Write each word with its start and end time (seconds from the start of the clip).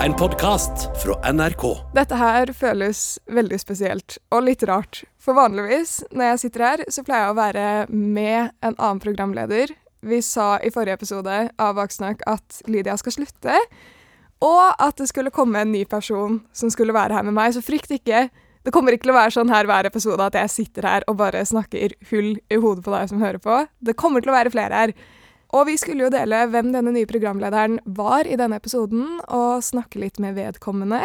En 0.00 0.14
podkast 0.16 1.02
fra 1.02 1.32
NRK. 1.32 1.64
Dette 1.92 2.16
her 2.16 2.48
føles 2.56 3.18
veldig 3.28 3.58
spesielt 3.60 4.14
og 4.32 4.46
litt 4.46 4.62
rart. 4.64 5.02
For 5.20 5.36
vanligvis 5.36 5.98
når 6.08 6.24
jeg 6.24 6.40
sitter 6.40 6.64
her, 6.64 6.82
så 6.88 7.04
pleier 7.04 7.26
jeg 7.26 7.34
å 7.34 7.36
være 7.36 7.66
med 7.92 8.54
en 8.64 8.78
annen 8.78 9.02
programleder. 9.02 9.74
Vi 10.00 10.22
sa 10.24 10.54
i 10.64 10.72
forrige 10.72 10.96
episode 11.02 11.36
av 11.52 11.76
Vaksnakk 11.76 12.24
at 12.32 12.62
Lydia 12.64 12.96
skal 12.96 13.18
slutte, 13.18 13.58
og 14.40 14.64
at 14.80 14.96
det 14.96 15.10
skulle 15.10 15.34
komme 15.36 15.60
en 15.60 15.74
ny 15.76 15.84
person 15.84 16.40
som 16.56 16.72
skulle 16.72 16.96
være 16.96 17.18
her 17.18 17.28
med 17.28 17.36
meg. 17.36 17.52
Så 17.52 17.60
frykt 17.60 17.92
ikke. 17.92 18.30
Det 18.64 18.72
kommer 18.72 18.96
ikke 18.96 19.10
til 19.10 19.12
å 19.12 19.20
være 19.20 19.36
sånn 19.36 19.52
her 19.52 19.68
hver 19.68 19.92
episode 19.92 20.32
at 20.32 20.40
jeg 20.46 20.56
sitter 20.56 20.88
her 20.94 21.10
og 21.12 21.20
bare 21.20 21.44
snakker 21.44 21.92
hull 22.08 22.38
i 22.48 22.56
hodet 22.56 22.88
på 22.88 22.96
deg 22.96 23.12
som 23.12 23.20
hører 23.20 23.44
på. 23.44 23.66
Det 23.84 24.00
kommer 24.00 24.24
til 24.24 24.32
å 24.32 24.40
være 24.40 24.56
flere 24.56 24.80
her. 24.80 24.96
Og 25.56 25.66
vi 25.66 25.76
skulle 25.80 26.06
jo 26.06 26.12
dele 26.14 26.44
hvem 26.50 26.70
denne 26.74 26.92
nye 26.94 27.08
programlederen 27.10 27.80
var 27.84 28.28
i 28.28 28.38
denne 28.38 28.60
episoden, 28.60 29.18
og 29.26 29.64
snakke 29.66 30.02
litt 30.02 30.20
med 30.22 30.38
vedkommende. 30.38 31.02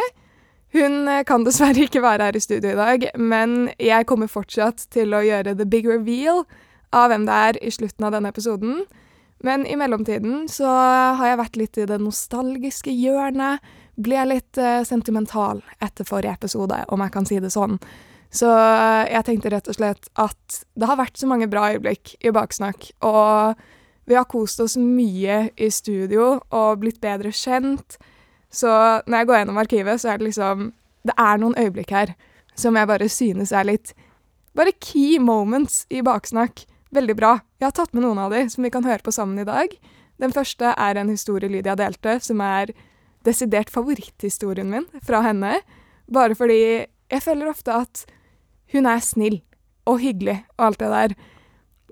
Hun 0.76 1.08
eh, 1.08 1.24
kan 1.26 1.46
dessverre 1.46 1.86
ikke 1.86 2.04
være 2.04 2.28
her 2.28 2.38
i 2.38 2.42
studio 2.42 2.74
i 2.74 2.78
dag, 2.78 3.08
men 3.18 3.72
jeg 3.82 4.06
kommer 4.10 4.30
fortsatt 4.30 4.86
til 4.94 5.14
å 5.16 5.24
gjøre 5.24 5.56
the 5.58 5.66
big 5.66 5.88
reveal 5.88 6.44
av 6.94 7.10
hvem 7.10 7.26
det 7.26 7.40
er 7.48 7.58
i 7.64 7.72
slutten 7.74 8.06
av 8.06 8.14
denne 8.14 8.30
episoden. 8.32 8.84
Men 9.44 9.66
i 9.68 9.76
mellomtiden 9.76 10.46
så 10.48 10.68
har 11.18 11.32
jeg 11.32 11.40
vært 11.42 11.58
litt 11.60 11.78
i 11.78 11.88
det 11.88 11.98
nostalgiske 12.00 12.92
hjørnet. 12.94 13.64
Ble 13.96 14.26
litt 14.28 14.60
eh, 14.60 14.82
sentimental 14.86 15.62
etter 15.82 16.08
forrige 16.08 16.36
episode, 16.38 16.82
om 16.92 17.02
jeg 17.04 17.14
kan 17.14 17.28
si 17.28 17.40
det 17.42 17.52
sånn. 17.54 17.78
Så 18.32 18.50
eh, 18.50 19.12
jeg 19.12 19.26
tenkte 19.28 19.52
rett 19.52 19.70
og 19.70 19.78
slett 19.78 20.10
at 20.20 20.60
det 20.76 20.90
har 20.90 21.00
vært 21.00 21.18
så 21.20 21.28
mange 21.30 21.48
bra 21.52 21.70
øyeblikk 21.74 22.16
i 22.20 22.32
Baksnakk, 22.34 22.90
og 23.06 23.60
vi 24.06 24.14
har 24.14 24.28
kost 24.30 24.60
oss 24.62 24.76
mye 24.78 25.48
i 25.56 25.70
studio 25.70 26.36
og 26.54 26.82
blitt 26.82 27.00
bedre 27.02 27.32
kjent. 27.34 27.98
Så 28.50 28.70
når 29.06 29.18
jeg 29.18 29.28
går 29.28 29.40
gjennom 29.40 29.60
arkivet, 29.60 30.00
så 30.00 30.12
er 30.12 30.18
det 30.18 30.30
liksom 30.30 30.72
Det 31.06 31.14
er 31.18 31.38
noen 31.38 31.54
øyeblikk 31.54 31.90
her 31.90 32.14
som 32.58 32.76
jeg 32.76 32.88
bare 32.88 33.08
synes 33.08 33.52
er 33.52 33.68
litt 33.68 33.92
Bare 34.56 34.72
key 34.80 35.18
moments 35.20 35.84
i 35.92 36.00
baksnakk. 36.00 36.64
Veldig 36.90 37.16
bra. 37.18 37.34
Jeg 37.60 37.66
har 37.66 37.74
tatt 37.76 37.92
med 37.92 38.06
noen 38.06 38.18
av 38.18 38.32
de 38.32 38.46
som 38.48 38.64
vi 38.64 38.70
kan 38.72 38.86
høre 38.88 39.04
på 39.04 39.12
sammen 39.12 39.38
i 39.42 39.44
dag. 39.44 39.68
Den 40.16 40.32
første 40.32 40.70
er 40.72 40.96
en 40.96 41.10
historie 41.12 41.50
Lydia 41.52 41.74
delte, 41.76 42.16
som 42.24 42.40
er 42.40 42.72
desidert 43.28 43.68
favoritthistorien 43.68 44.70
min 44.70 44.86
fra 45.04 45.20
henne. 45.26 45.58
Bare 46.08 46.34
fordi 46.38 46.86
jeg 46.86 47.22
føler 47.22 47.50
ofte 47.50 47.74
at 47.74 48.06
hun 48.72 48.88
er 48.88 49.04
snill 49.04 49.42
og 49.84 50.00
hyggelig 50.00 50.38
og 50.56 50.70
alt 50.70 50.80
det 50.80 50.92
der. 50.94 51.16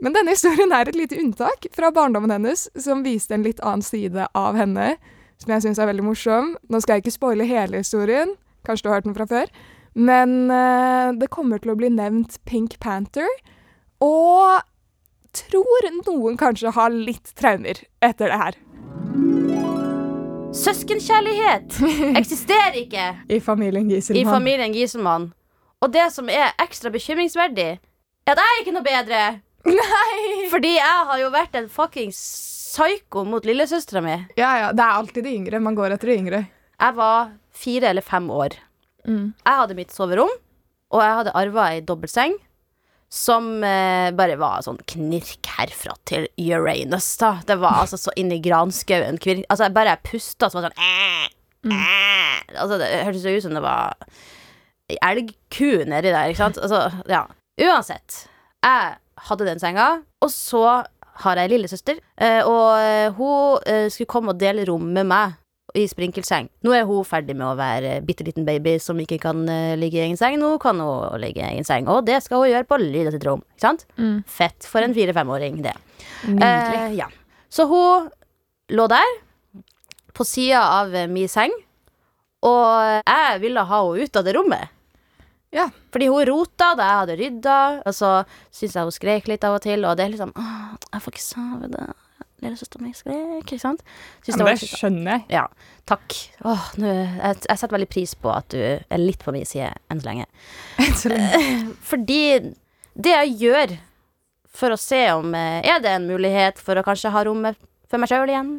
Men 0.05 0.13
denne 0.13 0.35
historien 0.35 0.73
er 0.77 0.85
et 0.91 0.99
lite 0.99 1.17
unntak 1.17 1.65
fra 1.73 1.89
barndommen 1.95 2.33
hennes, 2.35 2.67
som 2.77 3.01
viste 3.07 3.33
en 3.33 3.45
litt 3.47 3.63
annen 3.65 3.85
side 3.85 4.27
av 4.37 4.57
henne, 4.59 4.99
som 5.41 5.55
jeg 5.55 5.65
syns 5.65 5.79
er 5.81 5.89
veldig 5.89 6.05
morsom. 6.05 6.51
Nå 6.69 6.81
skal 6.85 6.99
jeg 6.99 7.07
ikke 7.07 7.15
spoile 7.15 7.47
hele 7.49 7.81
historien, 7.81 8.35
kanskje 8.69 8.85
du 8.85 8.91
har 8.91 9.01
hørt 9.01 9.09
den 9.09 9.17
fra 9.17 9.27
før, 9.31 9.53
men 9.97 10.35
uh, 10.53 11.15
det 11.17 11.31
kommer 11.33 11.63
til 11.63 11.73
å 11.73 11.77
bli 11.81 11.89
nevnt 11.95 12.37
Pink 12.45 12.77
Panther, 12.85 13.31
og 14.05 14.61
tror 15.35 15.89
noen 16.03 16.37
kanskje 16.37 16.75
har 16.77 16.93
litt 16.93 17.33
traumer 17.41 17.81
etter 18.05 18.29
det 18.29 18.43
her. 18.43 18.61
Søskenkjærlighet 20.55 21.81
eksisterer 22.21 22.77
ikke 22.85 23.09
I 23.39 23.41
familien 23.43 23.89
i 23.89 24.27
familien 24.29 24.77
Gieselmann. 24.77 25.31
Og 25.81 25.97
det 25.97 26.11
som 26.13 26.29
er 26.29 26.53
ekstra 26.61 26.93
bekymringsverdig, 26.93 27.71
er 27.81 28.37
at 28.37 28.45
jeg 28.45 28.53
er 28.53 28.63
ikke 28.63 28.77
noe 28.77 28.87
bedre. 28.87 29.25
Nei! 29.71 30.49
Fordi 30.53 30.75
jeg 30.77 31.07
har 31.09 31.21
jo 31.21 31.31
vært 31.33 31.57
en 31.59 31.71
fuckings 31.73 32.19
psyko 32.75 33.25
mot 33.29 33.45
lillesøstera 33.47 34.03
mi. 34.05 34.17
Ja, 34.39 34.51
ja, 34.61 34.71
det 34.77 34.85
er 34.85 34.99
alltid 34.99 35.27
de 35.27 35.35
yngre. 35.39 35.61
Man 35.63 35.77
går 35.79 35.95
etter 35.95 36.11
de 36.11 36.17
yngre. 36.21 36.41
Jeg 36.75 36.97
var 36.99 37.31
fire 37.55 37.93
eller 37.93 38.05
fem 38.05 38.27
år. 38.35 38.57
Mm. 39.07 39.29
Jeg 39.39 39.61
hadde 39.61 39.77
mitt 39.79 39.95
soverom, 39.95 40.33
og 40.93 41.05
jeg 41.05 41.21
hadde 41.21 41.37
arva 41.39 41.69
ei 41.73 41.85
dobbeltseng. 41.87 42.37
Som 43.15 43.63
eh, 43.63 44.11
bare 44.17 44.35
var 44.41 44.65
sånn 44.67 44.81
knirk 44.91 45.47
herfra 45.55 45.93
til 46.09 46.25
Uranus, 46.41 47.13
da. 47.21 47.37
Det 47.47 47.57
var 47.63 47.85
altså 47.85 48.01
så 48.01 48.15
inni 48.19 48.41
granskauen. 48.43 49.21
Altså, 49.47 49.69
bare 49.71 49.95
jeg 49.95 50.07
pusta, 50.09 50.49
så 50.51 50.59
var 50.59 50.67
det 50.67 50.73
sånn 50.73 50.83
eh, 50.83 51.29
eh. 51.77 52.41
Altså, 52.57 52.81
det 52.83 52.91
hørtes 53.05 53.29
jo 53.29 53.37
ut 53.37 53.47
som 53.47 53.55
det 53.55 53.63
var 53.63 53.95
ei 54.91 54.99
elgku 55.13 55.85
nedi 55.87 56.11
der, 56.11 56.33
ikke 56.33 56.43
sant? 56.43 56.59
Altså, 56.59 57.05
ja. 57.09 57.23
Uansett. 57.63 58.25
Jeg 58.67 58.97
hadde 59.29 59.47
den 59.49 59.63
senga, 59.63 59.89
og 60.23 60.33
så 60.33 60.65
har 61.23 61.39
jeg 61.39 61.47
ei 61.47 61.53
lillesøster, 61.55 62.01
eh, 62.19 62.43
og 62.43 62.69
eh, 62.83 63.09
hun 63.15 63.65
eh, 63.71 63.87
skulle 63.93 64.11
komme 64.11 64.35
og 64.35 64.41
dele 64.41 64.67
rom 64.69 64.87
med 64.97 65.07
meg 65.11 65.37
i 65.75 65.87
sprinkelseng. 65.91 66.49
Nå 66.63 66.75
er 66.77 66.85
hun 66.87 67.07
ferdig 67.07 67.35
med 67.35 67.49
å 67.49 67.57
være 67.59 67.97
bitte 68.07 68.27
liten 68.27 68.47
baby 68.47 68.77
som 68.83 68.99
ikke 69.03 69.19
kan 69.25 69.41
ligge 69.81 69.99
i 69.99 70.05
egen 70.05 70.19
seng. 70.21 70.37
Nå 70.39 70.53
kan 70.63 70.79
hun 70.79 71.17
ligge 71.19 71.43
i 71.43 71.49
egen 71.49 71.67
seng, 71.67 71.89
og 71.91 72.05
det 72.07 72.21
skal 72.23 72.45
hun 72.45 72.53
gjøre 72.53 72.69
på 72.71 72.79
Lydia 72.79 73.11
sitt 73.11 73.27
rom. 73.27 73.43
Ikke 73.57 73.65
sant? 73.65 73.83
Mm. 73.99 74.21
Fett 74.31 74.69
for 74.71 74.87
en 74.87 74.95
fire-femåring, 74.95 75.59
det. 75.67 75.75
Eh, 76.31 76.95
ja. 76.95 77.09
Så 77.51 77.67
hun 77.71 78.07
lå 78.71 78.87
der, 78.93 79.19
på 80.15 80.27
sida 80.29 80.63
av 80.77 80.95
min 81.11 81.31
seng, 81.33 81.51
og 82.47 83.03
jeg 83.03 83.43
ville 83.43 83.67
ha 83.67 83.83
henne 83.83 84.07
ut 84.07 84.21
av 84.21 84.29
det 84.29 84.37
rommet. 84.39 84.74
Ja. 85.55 85.69
Fordi 85.95 86.09
hun 86.11 86.25
rota 86.27 86.73
da 86.79 86.87
jeg 86.89 87.01
hadde 87.03 87.19
rydda, 87.21 87.59
og 87.87 87.95
så 87.95 88.09
syns 88.51 88.75
jeg 88.75 88.89
hun 88.89 88.95
skrek 88.97 89.29
litt 89.31 89.45
av 89.47 89.59
og 89.61 89.63
til, 89.65 89.85
og 89.87 89.95
det 89.99 90.09
er 90.09 90.15
liksom 90.17 90.33
Åh, 90.35 90.73
jeg 90.91 91.05
får 91.05 91.15
ikke 91.15 91.25
sove, 91.29 91.71
det. 91.71 91.85
Lillesøstera 92.45 92.83
mi 92.85 92.91
skrek, 92.93 93.45
ikke 93.47 93.61
sant? 93.63 93.81
Synes 94.27 94.35
Ja, 94.37 94.45
men 94.45 94.59
det 94.59 94.69
skjønner 94.69 95.11
jeg. 95.15 95.23
ja, 95.37 95.45
takk. 95.89 96.17
Åh, 96.45 96.67
nå, 96.83 96.91
jeg, 96.91 97.39
jeg 97.47 97.61
setter 97.61 97.77
veldig 97.79 97.89
pris 97.95 98.13
på 98.21 98.33
at 98.35 98.51
du 98.53 98.59
er 98.61 99.01
litt 99.01 99.23
på 99.25 99.33
min 99.33 99.47
side 99.49 99.71
enn 99.89 100.03
så 100.03 100.11
lenge. 100.11 100.27
Så 100.99 101.13
lenge. 101.15 101.55
Fordi 101.89 102.21
det 102.95 103.15
jeg 103.15 103.37
gjør 103.47 103.77
for 104.55 104.75
å 104.75 104.79
se 104.79 105.01
om 105.17 105.33
eh, 105.35 105.65
Er 105.67 105.81
det 105.83 105.91
en 105.91 106.05
mulighet 106.07 106.61
for 106.63 106.79
å 106.79 106.85
kanskje 106.87 107.11
ha 107.15 107.25
rommet 107.27 107.57
for 107.91 107.99
meg 108.03 108.11
sjøl 108.11 108.31
igjen, 108.31 108.53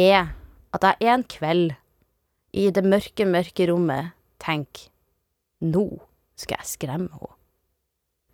er 0.00 0.32
at 0.74 0.84
jeg 0.98 1.12
en 1.14 1.22
kveld 1.30 1.76
i 2.54 2.66
det 2.74 2.82
mørke, 2.84 3.24
mørke 3.28 3.68
rommet 3.70 4.12
tenker 4.42 4.88
Nå 5.64 5.86
skal 6.36 6.60
jeg 6.60 6.70
skremme 6.74 7.08
henne. 7.12 7.32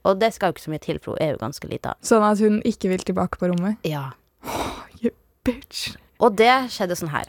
Og 0.09 0.16
det 0.21 0.31
skal 0.33 0.49
jo 0.49 0.56
ikke 0.56 0.65
så 0.65 0.72
mye 0.72 0.81
til, 0.81 0.99
for 0.99 1.12
hun 1.12 1.21
er 1.21 1.34
jo 1.34 1.41
ganske 1.43 1.69
lita. 1.69 1.93
Sånn 2.00 2.25
at 2.25 2.41
hun 2.41 2.62
ikke 2.65 2.88
vil 2.88 3.03
tilbake 3.05 3.37
på 3.41 3.50
rommet. 3.50 3.77
Ja. 3.84 4.11
Bitch. 5.44 5.94
Og 6.21 6.37
det 6.37 6.53
skjedde 6.72 6.97
sånn 6.97 7.12
her. 7.12 7.28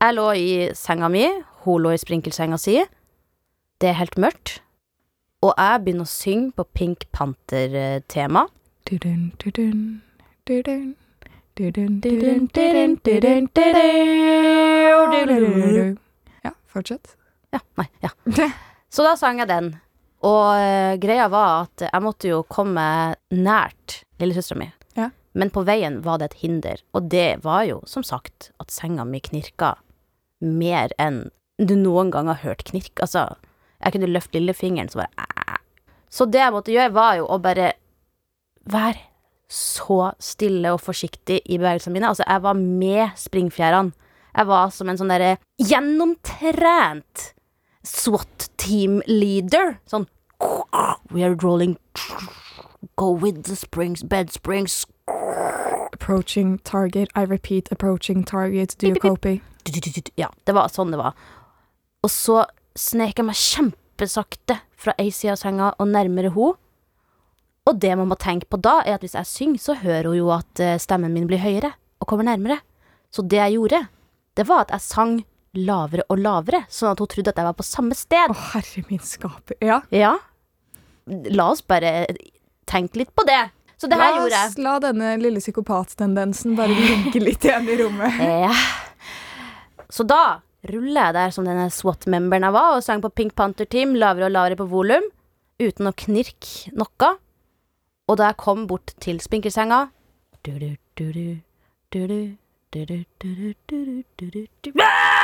Jeg 0.00 0.16
lå 0.16 0.26
i 0.36 0.48
senga 0.76 1.08
mi, 1.12 1.24
hun 1.64 1.82
lå 1.84 1.94
i 1.96 2.00
sprinkelsenga 2.00 2.58
si. 2.60 2.78
Det 3.80 3.88
er 3.92 3.96
helt 4.00 4.16
mørkt. 4.20 4.58
Og 5.44 5.52
jeg 5.56 5.82
begynner 5.84 6.08
å 6.08 6.10
synge 6.10 6.52
på 6.56 6.64
Pink 6.76 7.06
Panther-tema. 7.16 8.46
Ja, 16.44 16.52
fortsett. 16.72 17.16
Ja, 17.52 17.60
nei, 17.80 17.88
ja. 18.04 18.12
Så 18.92 19.04
da 19.06 19.16
sang 19.18 19.40
jeg 19.42 19.50
den. 19.50 19.72
Og 20.26 20.56
eh, 20.56 20.96
greia 21.00 21.28
var 21.32 21.66
at 21.66 21.86
jeg 21.88 22.02
måtte 22.02 22.30
jo 22.30 22.42
komme 22.48 22.84
nært 23.34 24.00
lillesøstera 24.20 24.60
mi. 24.62 24.68
Ja. 24.96 25.10
Men 25.36 25.52
på 25.52 25.64
veien 25.68 26.00
var 26.04 26.20
det 26.20 26.30
et 26.30 26.38
hinder, 26.40 26.80
og 26.96 27.10
det 27.12 27.42
var 27.44 27.66
jo 27.68 27.82
som 27.88 28.04
sagt 28.06 28.50
at 28.62 28.72
senga 28.72 29.04
mi 29.04 29.20
knirka 29.20 29.74
mer 30.40 30.92
enn 31.00 31.26
du 31.60 31.74
noen 31.76 32.10
gang 32.12 32.30
har 32.30 32.40
hørt 32.42 32.64
knirk. 32.68 32.94
Altså, 33.04 33.28
jeg 33.80 33.92
kunne 33.94 34.10
løfte 34.10 34.40
lillefingeren, 34.40 34.88
så 34.92 35.04
bare. 35.04 35.60
Så 36.12 36.26
det 36.30 36.40
jeg 36.40 36.54
måtte 36.54 36.72
gjøre, 36.72 36.94
var 36.96 37.18
jo 37.18 37.28
å 37.28 37.38
bare 37.42 37.74
være 38.72 39.00
så 39.52 40.12
stille 40.22 40.72
og 40.74 40.82
forsiktig 40.82 41.42
i 41.44 41.58
bevegelsene 41.58 41.94
mine. 41.94 42.10
Altså, 42.10 42.24
jeg 42.26 42.42
var 42.42 42.58
med 42.58 43.16
springfjærene. 43.20 43.92
Jeg 44.36 44.48
var 44.50 44.72
som 44.74 44.90
en 44.92 44.98
sånn 45.00 45.12
derre 45.12 45.36
gjennomtrent 45.62 47.30
SWAT 47.86 48.48
team 48.58 49.00
leader. 49.06 49.78
Sånn 49.86 50.08
We 51.10 51.22
are 51.24 51.34
rolling 51.34 51.78
Go 52.96 53.10
with 53.10 53.44
the 53.44 53.56
springs, 53.56 54.02
bed 54.02 54.30
springs. 54.30 54.86
Approaching 55.92 56.58
target. 56.58 57.08
I 57.14 57.22
repeat, 57.22 57.68
approaching 57.70 58.24
target. 58.24 58.76
Do 58.78 58.88
you 58.88 58.96
copy? 58.96 59.40
Ja, 60.16 60.30
det 60.44 60.54
var 60.54 60.68
sånn 60.70 60.92
det 60.94 61.00
var. 61.00 61.16
Og 62.04 62.12
så 62.12 62.44
snek 62.78 63.18
jeg 63.18 63.26
meg 63.26 63.38
kjempesakte 63.40 64.60
fra 64.78 64.94
ei 65.00 65.08
side 65.10 65.34
av 65.34 65.40
senga 65.40 65.72
og 65.80 65.90
nærmere 65.90 66.30
ho. 66.36 66.52
Og 67.66 67.80
det 67.82 67.96
man 67.98 68.10
må 68.12 68.18
tenke 68.20 68.46
på 68.46 68.60
da, 68.62 68.78
er 68.84 68.96
at 68.96 69.02
hvis 69.02 69.16
jeg 69.18 69.30
synger, 69.30 69.62
så 69.62 69.78
hører 69.80 70.12
hun 70.12 70.20
jo 70.20 70.30
at 70.36 70.62
eh, 70.62 70.76
stemmen 70.78 71.14
min 71.16 71.26
blir 71.26 71.42
høyere 71.42 71.72
og 71.98 72.06
kommer 72.06 72.28
nærmere. 72.28 72.60
Så 73.10 73.24
det 73.26 73.40
jeg 73.40 73.56
gjorde, 73.56 73.86
det 74.38 74.46
var 74.46 74.66
at 74.66 74.76
jeg 74.76 74.86
sang 74.86 75.16
lavere 75.58 76.04
og 76.12 76.18
lavere, 76.22 76.64
sånn 76.68 76.92
at 76.92 77.00
hun 77.02 77.08
trodde 77.12 77.32
at 77.32 77.36
jeg 77.40 77.48
var 77.48 77.56
på 77.58 77.66
samme 77.66 77.94
Å, 77.96 77.98
sted. 77.98 78.34
herre 78.52 78.84
min 78.90 78.98
skaper. 79.02 79.56
Ja. 79.64 79.80
Ja. 79.94 80.14
La 81.36 81.50
oss 81.52 81.62
bare 81.62 82.06
tenke 82.66 82.98
litt 83.02 83.12
på 83.14 83.24
det. 83.28 83.42
Så 83.76 83.88
det 83.92 83.98
her 84.00 84.10
la 84.14 84.20
gjorde 84.22 84.38
jeg. 84.40 84.62
la 84.64 84.78
denne 84.80 85.10
lille 85.20 85.40
psykopattendensen 85.42 86.56
bare 86.56 86.72
ligge 86.72 87.20
litt 87.20 87.44
igjen 87.44 87.68
i 87.68 87.76
rommet. 87.82 88.16
Ja. 88.24 88.52
Så 89.92 90.06
da 90.08 90.40
ruller 90.66 91.04
jeg 91.10 91.14
der 91.14 91.30
som 91.36 91.44
denne 91.46 91.68
SWAT-memberen 91.70 92.42
jeg 92.48 92.54
var, 92.56 92.72
og 92.78 92.82
sang 92.82 93.02
på 93.04 93.10
Pink 93.14 93.36
Panther 93.38 93.68
Team, 93.70 93.92
lavere 93.94 94.26
og 94.26 94.32
lavere 94.34 94.56
på 94.58 94.66
volum, 94.72 95.04
uten 95.62 95.86
å 95.86 95.92
knirke 95.94 96.72
noe. 96.74 97.12
Og 98.08 98.16
da 98.18 98.32
jeg 98.32 98.38
kom 98.42 98.66
bort 98.70 98.92
til 99.02 99.20
spinkersenga 99.22 99.84
du-du, 100.46 100.76
du-du, 100.98 101.38
du-du, 101.90 102.36
du-du, 102.72 102.98
du-du, 103.18 103.54
du-du, 103.66 104.04
du-du, 104.18 104.46
du- 104.62 104.72
Ah! 104.82 105.15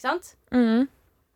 Ikke 0.00 0.14
sant? 0.14 0.30
Mm. 0.56 0.86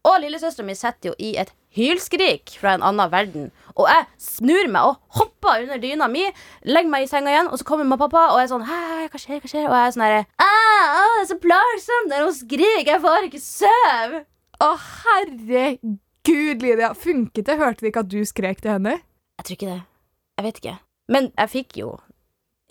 Og 0.09 0.15
lillesøstera 0.23 0.65
mi 0.65 0.73
sitter 0.73 1.11
jo 1.11 1.15
i 1.21 1.35
et 1.37 1.51
hylskrik 1.77 2.55
fra 2.57 2.79
en 2.79 2.85
annen 2.89 3.11
verden. 3.13 3.51
Og 3.75 3.91
jeg 3.91 4.07
snur 4.25 4.71
meg 4.73 4.89
og 4.89 5.19
hopper 5.19 5.67
under 5.67 5.83
dyna 5.83 6.09
mi, 6.09 6.23
legger 6.65 6.93
meg 6.95 7.05
i 7.05 7.11
senga 7.11 7.29
igjen, 7.29 7.51
og 7.53 7.61
så 7.61 7.67
kommer 7.69 7.85
mamma 7.85 7.99
og 7.99 8.07
pappa 8.07 8.23
og 8.33 8.41
er 8.41 8.49
sånn 8.49 8.65
Hei, 8.65 9.05
hva 9.13 9.21
skjer, 9.21 9.43
hva 9.43 9.53
skjer? 9.53 9.69
Og 9.69 9.77
jeg 9.77 9.91
er 9.91 9.95
sånn 9.99 10.07
herre 10.07 10.25
ah, 10.41 10.97
Det 11.19 11.27
er 11.27 11.31
så 11.35 11.39
plagsomt 11.45 12.13
når 12.15 12.25
hun 12.25 12.35
skriker, 12.41 12.93
jeg 12.95 13.05
får 13.05 13.29
ikke 13.29 13.45
sove. 13.45 14.25
Å, 14.65 14.73
herregud, 15.05 16.65
Lydia. 16.65 16.93
Funket 16.97 17.45
det? 17.45 17.61
Hørte 17.61 17.85
de 17.85 17.93
ikke 17.93 18.07
at 18.07 18.13
du 18.17 18.21
skrek 18.25 18.65
til 18.65 18.79
henne? 18.79 18.99
Jeg 19.43 19.45
tror 19.45 19.59
ikke 19.59 19.73
det. 19.75 19.81
Jeg 20.39 20.49
vet 20.49 20.65
ikke. 20.65 20.79
Men 21.13 21.35
jeg 21.35 21.53
fikk 21.59 21.83
jo 21.85 21.97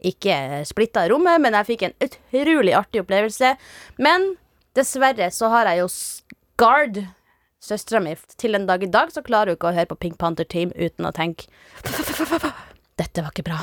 ikke 0.10 0.63
splitta 0.66 1.06
rommet, 1.12 1.38
men 1.44 1.54
jeg 1.60 1.75
fikk 1.75 1.86
en 1.86 2.00
utrolig 2.01 2.74
artig 2.81 3.06
opplevelse. 3.06 3.54
Men 4.01 4.34
dessverre 4.78 5.30
så 5.34 5.52
har 5.54 5.70
jeg 5.70 5.84
jo 5.84 5.90
Guard, 6.62 7.00
søstera 7.64 8.02
mi 8.04 8.14
til 8.38 8.58
en 8.58 8.68
dag 8.70 8.84
i 8.84 8.90
dag, 8.92 9.12
så 9.14 9.24
klarer 9.25 9.54
hun 9.54 9.58
ikke 9.58 9.72
å 9.72 9.78
høre 9.78 9.90
på 9.90 10.00
Pink 10.06 10.20
Panther 10.22 10.46
Team 10.46 10.74
uten 10.75 11.08
å 11.10 11.14
tenke 11.16 11.50
Dette 13.02 13.24
var 13.25 13.31
ikke 13.34 13.48
bra. 13.48 13.58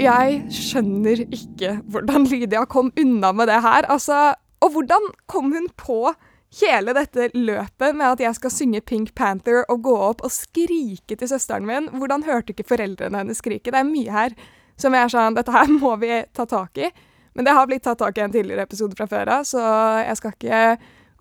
Jeg 0.00 0.36
skjønner 0.54 1.26
ikke 1.26 1.74
hvordan 1.92 2.24
Lydia 2.30 2.62
kom 2.70 2.88
unna 2.96 3.34
med 3.36 3.50
det 3.52 3.58
her. 3.60 3.84
Altså, 3.92 4.30
og 4.64 4.72
hvordan 4.72 5.10
kom 5.28 5.52
hun 5.52 5.68
på 5.76 6.14
hele 6.62 6.94
dette 6.96 7.28
løpet 7.36 7.98
med 7.98 8.06
at 8.06 8.22
jeg 8.24 8.38
skal 8.38 8.54
synge 8.54 8.80
Pink 8.88 9.12
Panther 9.18 9.60
og 9.68 9.84
gå 9.84 9.92
opp 10.08 10.24
og 10.24 10.32
skrike 10.32 11.18
til 11.20 11.28
søsteren 11.28 11.68
min? 11.68 11.90
Hvordan 11.92 12.24
hørte 12.24 12.54
ikke 12.54 12.70
foreldrene 12.72 13.20
hennes 13.20 13.44
skrike? 13.44 13.68
Det 13.68 13.82
er 13.82 13.92
mye 13.92 14.16
her 14.16 14.38
som 14.80 14.96
jeg 14.96 15.04
er 15.04 15.12
sånn 15.12 15.36
Dette 15.36 15.52
her 15.52 15.68
må 15.76 15.92
vi 16.00 16.22
ta 16.32 16.48
tak 16.48 16.80
i. 16.80 16.88
Men 17.32 17.46
det 17.46 17.54
har 17.54 17.68
blitt 17.70 17.84
tatt 17.86 18.00
tak 18.02 18.18
i 18.18 18.24
en 18.24 18.32
tidligere 18.34 18.66
episode 18.66 18.96
fra 18.98 19.06
før 19.10 19.30
av, 19.36 19.46
så 19.48 19.62
jeg 20.02 20.18
skal 20.18 20.34
ikke 20.34 20.62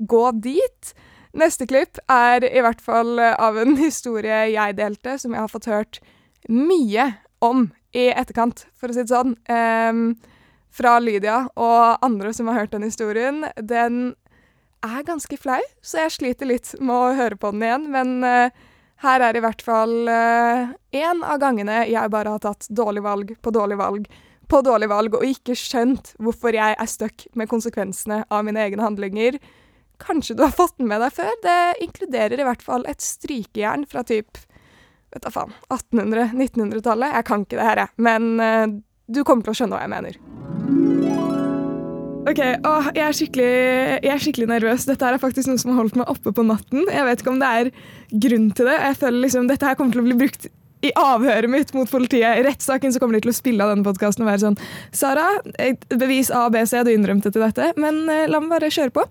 gå 0.09 0.23
dit. 0.41 0.93
Neste 1.37 1.67
klipp 1.69 1.99
er 2.09 2.45
i 2.47 2.63
hvert 2.65 2.81
fall 2.81 3.19
av 3.19 3.59
en 3.61 3.75
historie 3.85 4.45
jeg 4.53 4.77
delte, 4.79 5.17
som 5.21 5.35
jeg 5.35 5.43
har 5.43 5.51
fått 5.51 5.69
hørt 5.69 6.01
mye 6.49 7.11
om 7.45 7.69
i 7.95 8.09
etterkant, 8.13 8.65
for 8.77 8.89
å 8.89 8.95
si 8.95 9.03
det 9.05 9.13
sånn. 9.13 9.35
Um, 9.49 10.17
fra 10.69 10.99
Lydia 11.01 11.47
og 11.57 12.03
andre 12.05 12.29
som 12.35 12.49
har 12.49 12.61
hørt 12.61 12.75
den 12.75 12.85
historien. 12.85 13.41
Den 13.57 14.13
er 14.85 15.05
ganske 15.07 15.37
flau, 15.41 15.61
så 15.81 16.03
jeg 16.03 16.13
sliter 16.13 16.49
litt 16.49 16.75
med 16.77 16.93
å 16.93 17.15
høre 17.17 17.39
på 17.41 17.49
den 17.55 17.65
igjen. 17.65 17.87
Men 17.93 18.13
uh, 18.21 18.67
her 19.01 19.25
er 19.25 19.37
i 19.37 19.41
hvert 19.43 19.63
fall 19.65 19.95
én 20.11 21.21
av 21.23 21.37
gangene 21.39 21.85
jeg 21.87 22.11
bare 22.11 22.35
har 22.35 22.41
tatt 22.43 22.67
dårlig 22.67 23.03
valg 23.05 23.31
på 23.39 23.53
dårlig 23.55 23.77
valg 23.79 24.09
på 24.49 24.61
dårlig 24.65 24.89
valg, 24.91 25.15
og 25.15 25.25
ikke 25.25 25.55
skjønt 25.57 26.13
hvorfor 26.19 26.55
jeg 26.57 26.75
er 26.75 26.89
stuck 26.89 27.27
med 27.37 27.49
konsekvensene 27.51 28.23
av 28.27 28.45
mine 28.47 28.61
egne 28.65 28.85
handlinger. 28.85 29.39
Kanskje 29.99 30.37
du 30.39 30.45
har 30.45 30.55
fått 30.55 30.77
den 30.79 30.89
med 30.89 31.03
deg 31.03 31.13
før? 31.15 31.31
Det 31.43 31.59
inkluderer 31.85 32.39
i 32.39 32.47
hvert 32.47 32.63
fall 32.65 32.85
et 32.89 33.03
strykejern 33.03 33.85
fra 33.89 34.05
typ 34.07 34.39
vet 35.13 35.25
da 35.25 35.31
faen, 35.33 35.53
1800-1900-tallet. 35.73 37.15
Jeg 37.17 37.27
kan 37.29 37.45
ikke 37.45 37.57
det 37.57 37.65
her, 37.65 37.83
jeg, 37.83 37.93
men 38.05 38.27
uh, 38.41 38.67
du 39.09 39.23
kommer 39.25 39.45
til 39.45 39.55
å 39.55 39.59
skjønne 39.59 39.77
hva 39.77 39.85
jeg 39.85 39.93
mener. 39.95 40.19
OK, 42.29 42.39
å, 42.67 42.73
jeg, 42.93 43.01
er 43.01 43.13
jeg 44.03 44.11
er 44.13 44.21
skikkelig 44.21 44.49
nervøs. 44.51 44.85
Dette 44.85 45.07
er 45.07 45.21
faktisk 45.21 45.49
noe 45.49 45.61
som 45.61 45.71
har 45.73 45.81
holdt 45.81 45.97
meg 45.97 46.11
oppe 46.11 46.33
på 46.35 46.45
natten. 46.45 46.83
Jeg 46.91 47.07
vet 47.07 47.23
ikke 47.23 47.33
om 47.33 47.39
det 47.41 47.49
er 47.61 47.71
grunn 48.25 48.49
til 48.53 48.69
det. 48.69 48.75
Jeg 48.83 48.97
føler 49.01 49.23
liksom 49.23 49.49
Dette 49.49 49.65
her 49.65 49.77
kommer 49.79 49.95
til 49.95 50.03
å 50.03 50.09
bli 50.09 50.17
brukt 50.19 50.49
i 50.85 50.91
avhøret 50.95 51.49
mitt 51.51 51.73
mot 51.75 51.89
politiet. 51.91 52.39
I 52.39 52.43
rettssaken 52.45 52.93
så 52.95 52.99
kommer 53.01 53.17
de 53.17 53.25
til 53.25 53.33
å 53.33 53.35
spille 53.35 53.63
av 53.65 53.73
denne 53.73 53.83
podkasten 53.83 54.23
og 54.23 54.29
være 54.31 54.43
sånn 54.45 54.59
Sara, 54.95 55.25
bevis 55.91 56.29
A, 56.31 56.45
B, 56.53 56.61
C, 56.69 56.79
du 56.87 56.91
innrømte 56.93 57.31
til 57.35 57.43
dette, 57.43 57.73
men 57.79 58.05
eh, 58.09 58.27
la 58.31 58.39
meg 58.39 58.53
bare 58.57 58.71
kjøre 58.71 58.93
på. 58.95 59.03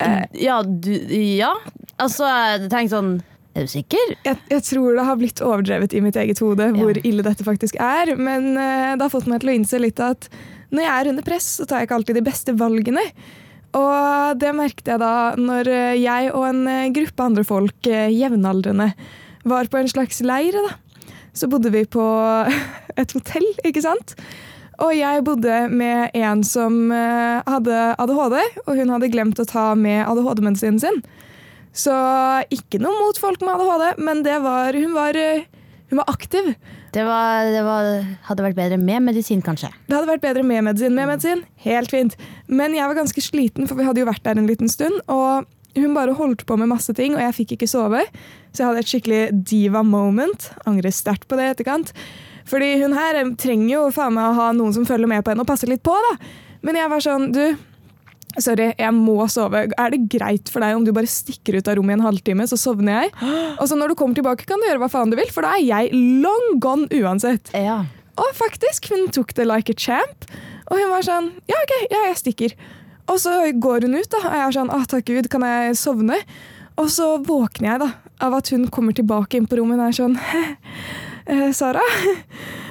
Eh, 0.00 0.22
Ja, 0.46 0.62
du 0.62 0.90
Ja. 1.12 1.52
Altså, 2.00 2.24
tenkte 2.72 2.94
sånn 2.96 3.10
Er 3.54 3.66
du 3.66 3.70
sikker? 3.70 4.14
jeg, 4.24 4.38
jeg 4.48 4.62
tror 4.62 4.94
det 4.96 5.04
har 5.04 5.16
blitt 5.20 5.40
overdrevet 5.42 5.92
i 5.94 6.00
mitt 6.00 6.16
eget 6.16 6.38
hode 6.42 6.70
hvor 6.76 6.94
Ja. 6.96 7.02
ille 7.04 7.22
dette 7.26 7.44
faktisk 7.46 7.76
er, 7.82 8.14
men 8.16 8.56
eh, 8.56 8.94
det 8.96 9.02
har 9.06 9.10
fått 9.12 9.26
meg 9.30 9.40
til 9.42 9.50
å 9.50 9.56
innse 9.58 9.78
litt 9.82 10.00
at 10.00 10.28
når 10.70 10.84
jeg 10.86 10.92
er 11.00 11.08
under 11.10 11.22
press, 11.26 11.46
så 11.58 11.66
tar 11.66 11.80
jeg 11.80 11.88
ikke 11.88 11.96
alltid 11.98 12.14
de 12.20 12.22
beste 12.30 12.52
valgene. 12.54 13.02
Og 13.74 14.38
det 14.38 14.52
merket 14.54 14.86
jeg 14.90 14.98
da 15.02 15.34
når 15.38 15.68
eh, 15.70 15.96
jeg 16.02 16.30
og 16.34 16.44
en 16.48 16.60
eh, 16.70 16.88
gruppe 16.94 17.22
andre 17.26 17.44
folk, 17.46 17.86
eh, 17.90 18.08
jevnaldrende, 18.14 18.92
var 19.44 19.70
på 19.70 19.80
en 19.80 19.90
slags 19.90 20.20
leir. 20.24 20.56
da. 20.56 20.76
Så 21.32 21.48
bodde 21.50 21.72
vi 21.72 21.84
på 21.86 22.04
et 23.00 23.12
hotell, 23.16 23.46
ikke 23.64 23.84
sant? 23.84 24.16
Og 24.80 24.94
jeg 24.96 25.24
bodde 25.26 25.56
med 25.76 26.14
en 26.16 26.42
som 26.46 26.76
eh, 26.94 27.40
hadde 27.44 27.80
ADHD, 28.00 28.38
og 28.64 28.78
hun 28.78 28.92
hadde 28.94 29.10
glemt 29.12 29.40
å 29.40 29.48
ta 29.48 29.70
med 29.76 30.06
ADHD-medisinen 30.08 30.80
sin. 30.80 31.02
Så 31.76 31.94
ikke 32.50 32.80
noe 32.82 32.96
mot 33.04 33.18
folk 33.20 33.44
med 33.44 33.60
ADHD, 33.60 34.00
men 34.02 34.24
det 34.26 34.38
var, 34.42 34.74
hun, 34.74 34.94
var, 34.96 35.18
eh, 35.20 35.44
hun 35.92 36.00
var 36.00 36.08
aktiv. 36.10 36.54
Det, 36.94 37.04
var, 37.06 37.52
det 37.52 37.60
var, 37.62 37.90
hadde 38.26 38.46
vært 38.48 38.58
bedre 38.58 38.80
med 38.80 39.04
medisin, 39.10 39.44
kanskje. 39.44 39.68
Det 39.86 39.94
hadde 39.98 40.10
vært 40.10 40.24
bedre 40.24 40.42
med 40.48 40.64
medisin. 40.66 40.96
Med 40.96 41.12
medisin, 41.12 41.44
helt 41.66 41.92
fint. 41.92 42.16
Men 42.48 42.74
jeg 42.74 42.88
var 42.88 42.98
ganske 42.98 43.22
sliten, 43.22 43.68
for 43.68 43.78
vi 43.78 43.86
hadde 43.86 44.02
jo 44.02 44.08
vært 44.08 44.24
der 44.24 44.40
en 44.40 44.48
liten 44.48 44.72
stund. 44.72 44.96
Og 45.12 45.44
hun 45.76 45.94
bare 45.94 46.16
holdt 46.18 46.46
på 46.48 46.56
med 46.58 46.70
masse 46.70 46.94
ting, 46.96 47.14
og 47.16 47.22
jeg 47.22 47.36
fikk 47.36 47.56
ikke 47.56 47.70
sove. 47.70 48.02
Så 48.50 48.62
jeg 48.62 48.68
hadde 48.68 48.82
et 48.82 48.90
skikkelig 48.90 49.22
diva 49.52 49.84
moment. 49.86 50.50
Angrer 50.66 50.94
sterkt 50.94 51.28
på 51.30 51.38
det 51.38 51.46
i 51.46 51.54
etterkant. 51.54 51.94
Fordi 52.50 52.70
hun 52.82 52.94
her 52.96 53.20
eh, 53.20 53.34
trenger 53.38 53.72
jo 53.76 53.88
faen 53.94 54.16
meg 54.16 54.30
å 54.30 54.38
ha 54.38 54.52
noen 54.56 54.74
som 54.74 54.86
følger 54.88 55.10
med 55.10 55.24
på 55.24 55.32
henne 55.32 55.44
og 55.44 55.50
passer 55.50 55.70
litt 55.70 55.84
på, 55.86 55.94
da. 55.94 56.14
Men 56.66 56.78
jeg 56.80 56.92
var 56.92 57.04
sånn, 57.04 57.28
du 57.34 57.44
Sorry, 58.38 58.68
jeg 58.78 58.94
må 58.94 59.24
sove. 59.26 59.64
Er 59.74 59.90
det 59.90 60.04
greit 60.12 60.50
for 60.54 60.62
deg 60.62 60.76
om 60.76 60.84
du 60.86 60.92
bare 60.94 61.08
stikker 61.10 61.56
ut 61.58 61.66
av 61.66 61.74
rommet 61.74 61.96
i 61.96 61.98
en 61.98 62.04
halvtime, 62.04 62.44
så 62.46 62.54
sovner 62.60 63.00
jeg? 63.00 63.10
Og 63.56 63.64
så 63.66 63.74
når 63.74 63.90
du 63.90 63.96
kommer 63.98 64.14
tilbake, 64.14 64.46
kan 64.46 64.62
du 64.62 64.68
gjøre 64.68 64.84
hva 64.84 64.88
faen 64.92 65.10
du 65.10 65.16
vil, 65.18 65.32
for 65.34 65.42
da 65.42 65.56
er 65.56 65.64
jeg 65.66 65.90
long 66.22 66.60
gone 66.62 66.86
uansett. 66.94 67.50
Ja. 67.58 67.80
Og 68.14 68.30
faktisk, 68.38 68.86
hun 68.94 69.08
tok 69.10 69.34
det 69.34 69.48
like 69.50 69.74
a 69.74 69.74
champ. 69.74 70.30
Og 70.70 70.78
hun 70.78 70.92
var 70.92 71.02
sånn 71.02 71.32
Ja, 71.50 71.58
OK, 71.58 71.74
ja, 71.90 72.04
jeg 72.12 72.20
stikker. 72.20 72.54
Og 73.10 73.18
så 73.18 73.34
går 73.58 73.86
hun 73.88 73.96
ut, 73.98 74.10
da, 74.12 74.20
og 74.22 74.34
jeg 74.36 74.46
er 74.46 74.56
sånn 74.56 74.72
Å, 74.74 74.80
takk 74.90 75.06
Gud, 75.10 75.28
kan 75.32 75.44
jeg 75.46 75.76
sovne? 75.80 76.18
Og 76.80 76.88
så 76.92 77.08
våkner 77.26 77.72
jeg 77.72 77.80
da, 77.82 77.88
av 78.24 78.36
at 78.38 78.50
hun 78.54 78.68
kommer 78.72 78.94
tilbake 78.96 79.36
inn 79.40 79.48
på 79.50 79.58
rommet 79.58 79.80
og 79.80 79.88
er 79.90 79.96
sånn 79.96 80.18
«Eh, 81.30 81.50
Sara? 81.54 81.82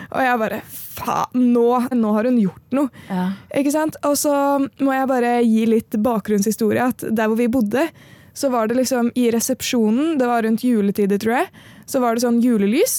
Og 0.10 0.22
jeg 0.26 0.40
bare 0.42 0.62
Faen, 1.00 1.44
nå, 1.54 1.66
nå 1.96 2.14
har 2.16 2.28
hun 2.28 2.40
gjort 2.42 2.74
noe. 2.76 2.90
ja. 3.08 3.28
Ikke 3.56 3.72
sant? 3.72 3.96
Og 4.04 4.18
så 4.20 4.34
må 4.84 4.92
jeg 4.96 5.08
bare 5.08 5.30
gi 5.46 5.62
litt 5.70 5.96
bakgrunnshistorie. 6.04 6.90
At 6.92 7.06
der 7.16 7.30
hvor 7.30 7.40
vi 7.40 7.48
bodde, 7.52 7.86
så 8.36 8.50
var 8.52 8.68
det 8.68 8.76
liksom 8.82 9.12
i 9.16 9.30
resepsjonen, 9.32 10.18
det 10.20 10.28
var 10.28 10.44
rundt 10.44 10.66
juletider, 10.66 11.22
tror 11.22 11.38
jeg, 11.38 11.48
så 11.88 12.02
var 12.04 12.18
det 12.18 12.26
sånn 12.26 12.42
julelys. 12.44 12.98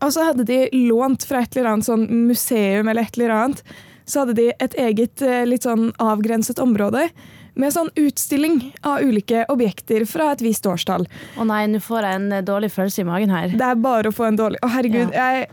Og 0.00 0.10
så 0.16 0.26
hadde 0.26 0.46
de 0.48 0.58
lånt 0.88 1.22
fra 1.28 1.44
et 1.44 1.54
eller 1.54 1.74
annet 1.76 1.86
sånn 1.86 2.08
museum 2.26 2.90
eller 2.90 3.06
et 3.06 3.18
eller 3.20 3.36
annet, 3.36 3.62
så 4.04 4.22
hadde 4.22 4.36
de 4.38 4.50
et 4.52 4.76
eget 4.80 5.24
eh, 5.24 5.44
litt 5.48 5.66
sånn 5.66 5.90
avgrenset 6.02 6.60
område 6.62 7.08
med 7.54 7.72
sånn 7.74 7.90
utstilling 7.98 8.58
av 8.82 9.04
ulike 9.06 9.44
objekter 9.52 10.04
fra 10.10 10.32
et 10.34 10.42
visst 10.42 10.66
årstall. 10.66 11.06
Å 11.38 11.46
nei, 11.46 11.64
nå 11.70 11.80
får 11.82 12.06
jeg 12.08 12.20
en 12.20 12.28
eh, 12.34 12.44
dårlig 12.46 12.72
følelse 12.74 13.04
i 13.04 13.08
magen 13.08 13.34
her. 13.34 13.54
Det 13.54 13.66
er 13.70 13.80
bare 13.80 14.10
å 14.10 14.14
få 14.14 14.28
en 14.28 14.38
dårlig 14.40 14.60
Å, 14.64 14.70
herregud, 14.74 15.14
jeg 15.14 15.48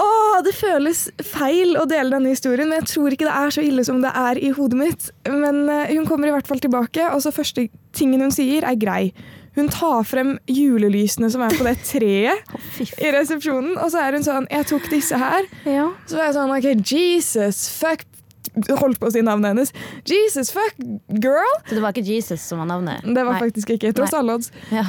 Å, 0.00 0.08
det 0.46 0.54
føles 0.56 1.02
feil 1.26 1.74
å 1.76 1.84
dele 1.88 2.14
denne 2.14 2.32
historien, 2.32 2.70
men 2.70 2.80
jeg 2.80 2.92
tror 2.94 3.14
ikke 3.14 3.28
det 3.28 3.36
er 3.36 3.54
så 3.54 3.64
ille 3.64 3.84
som 3.84 3.98
det 4.02 4.12
er 4.16 4.38
i 4.40 4.52
hodet 4.56 4.78
mitt. 4.80 5.10
Men 5.28 5.62
eh, 5.68 5.92
hun 5.94 6.08
kommer 6.08 6.30
i 6.30 6.34
hvert 6.34 6.48
fall 6.50 6.62
tilbake, 6.62 7.10
og 7.14 7.22
så 7.24 7.34
første 7.34 7.68
tingen 7.96 8.24
hun 8.24 8.34
sier, 8.34 8.66
er 8.66 8.78
grei. 8.80 9.12
Hun 9.60 9.68
tar 9.72 10.06
frem 10.08 10.34
julelysene 10.48 11.28
som 11.32 11.42
er 11.44 11.52
på 11.58 11.66
det 11.66 11.76
treet 11.84 12.54
i 12.96 13.10
resepsjonen, 13.12 13.74
og 13.76 13.90
så 13.92 14.06
er 14.06 14.16
hun 14.16 14.24
sånn 14.24 14.46
Jeg 14.50 14.66
tok 14.70 14.86
disse 14.92 15.18
her. 15.20 15.44
Ja. 15.68 15.90
Så 16.08 16.16
var 16.16 16.30
jeg 16.30 16.38
sånn 16.38 16.54
OK, 16.56 16.70
Jesus, 16.88 17.66
fuck 17.80 18.06
Holdt 18.50 18.98
på 18.98 19.06
å 19.06 19.12
si 19.14 19.20
navnet 19.22 19.52
hennes. 19.52 19.70
Jesus, 20.08 20.48
fuck, 20.50 20.74
girl! 21.22 21.52
Så 21.68 21.76
det 21.76 21.82
var 21.84 21.92
ikke 21.94 22.02
Jesus 22.08 22.42
som 22.42 22.58
var 22.58 22.66
navnet? 22.66 23.04
Det 23.04 23.22
var 23.22 23.36
Nei. 23.36 23.42
faktisk 23.44 23.70
ikke, 23.76 23.92
tross 23.94 24.16
alle 24.16 24.34
odds. 24.40 24.50
ja. 24.74 24.88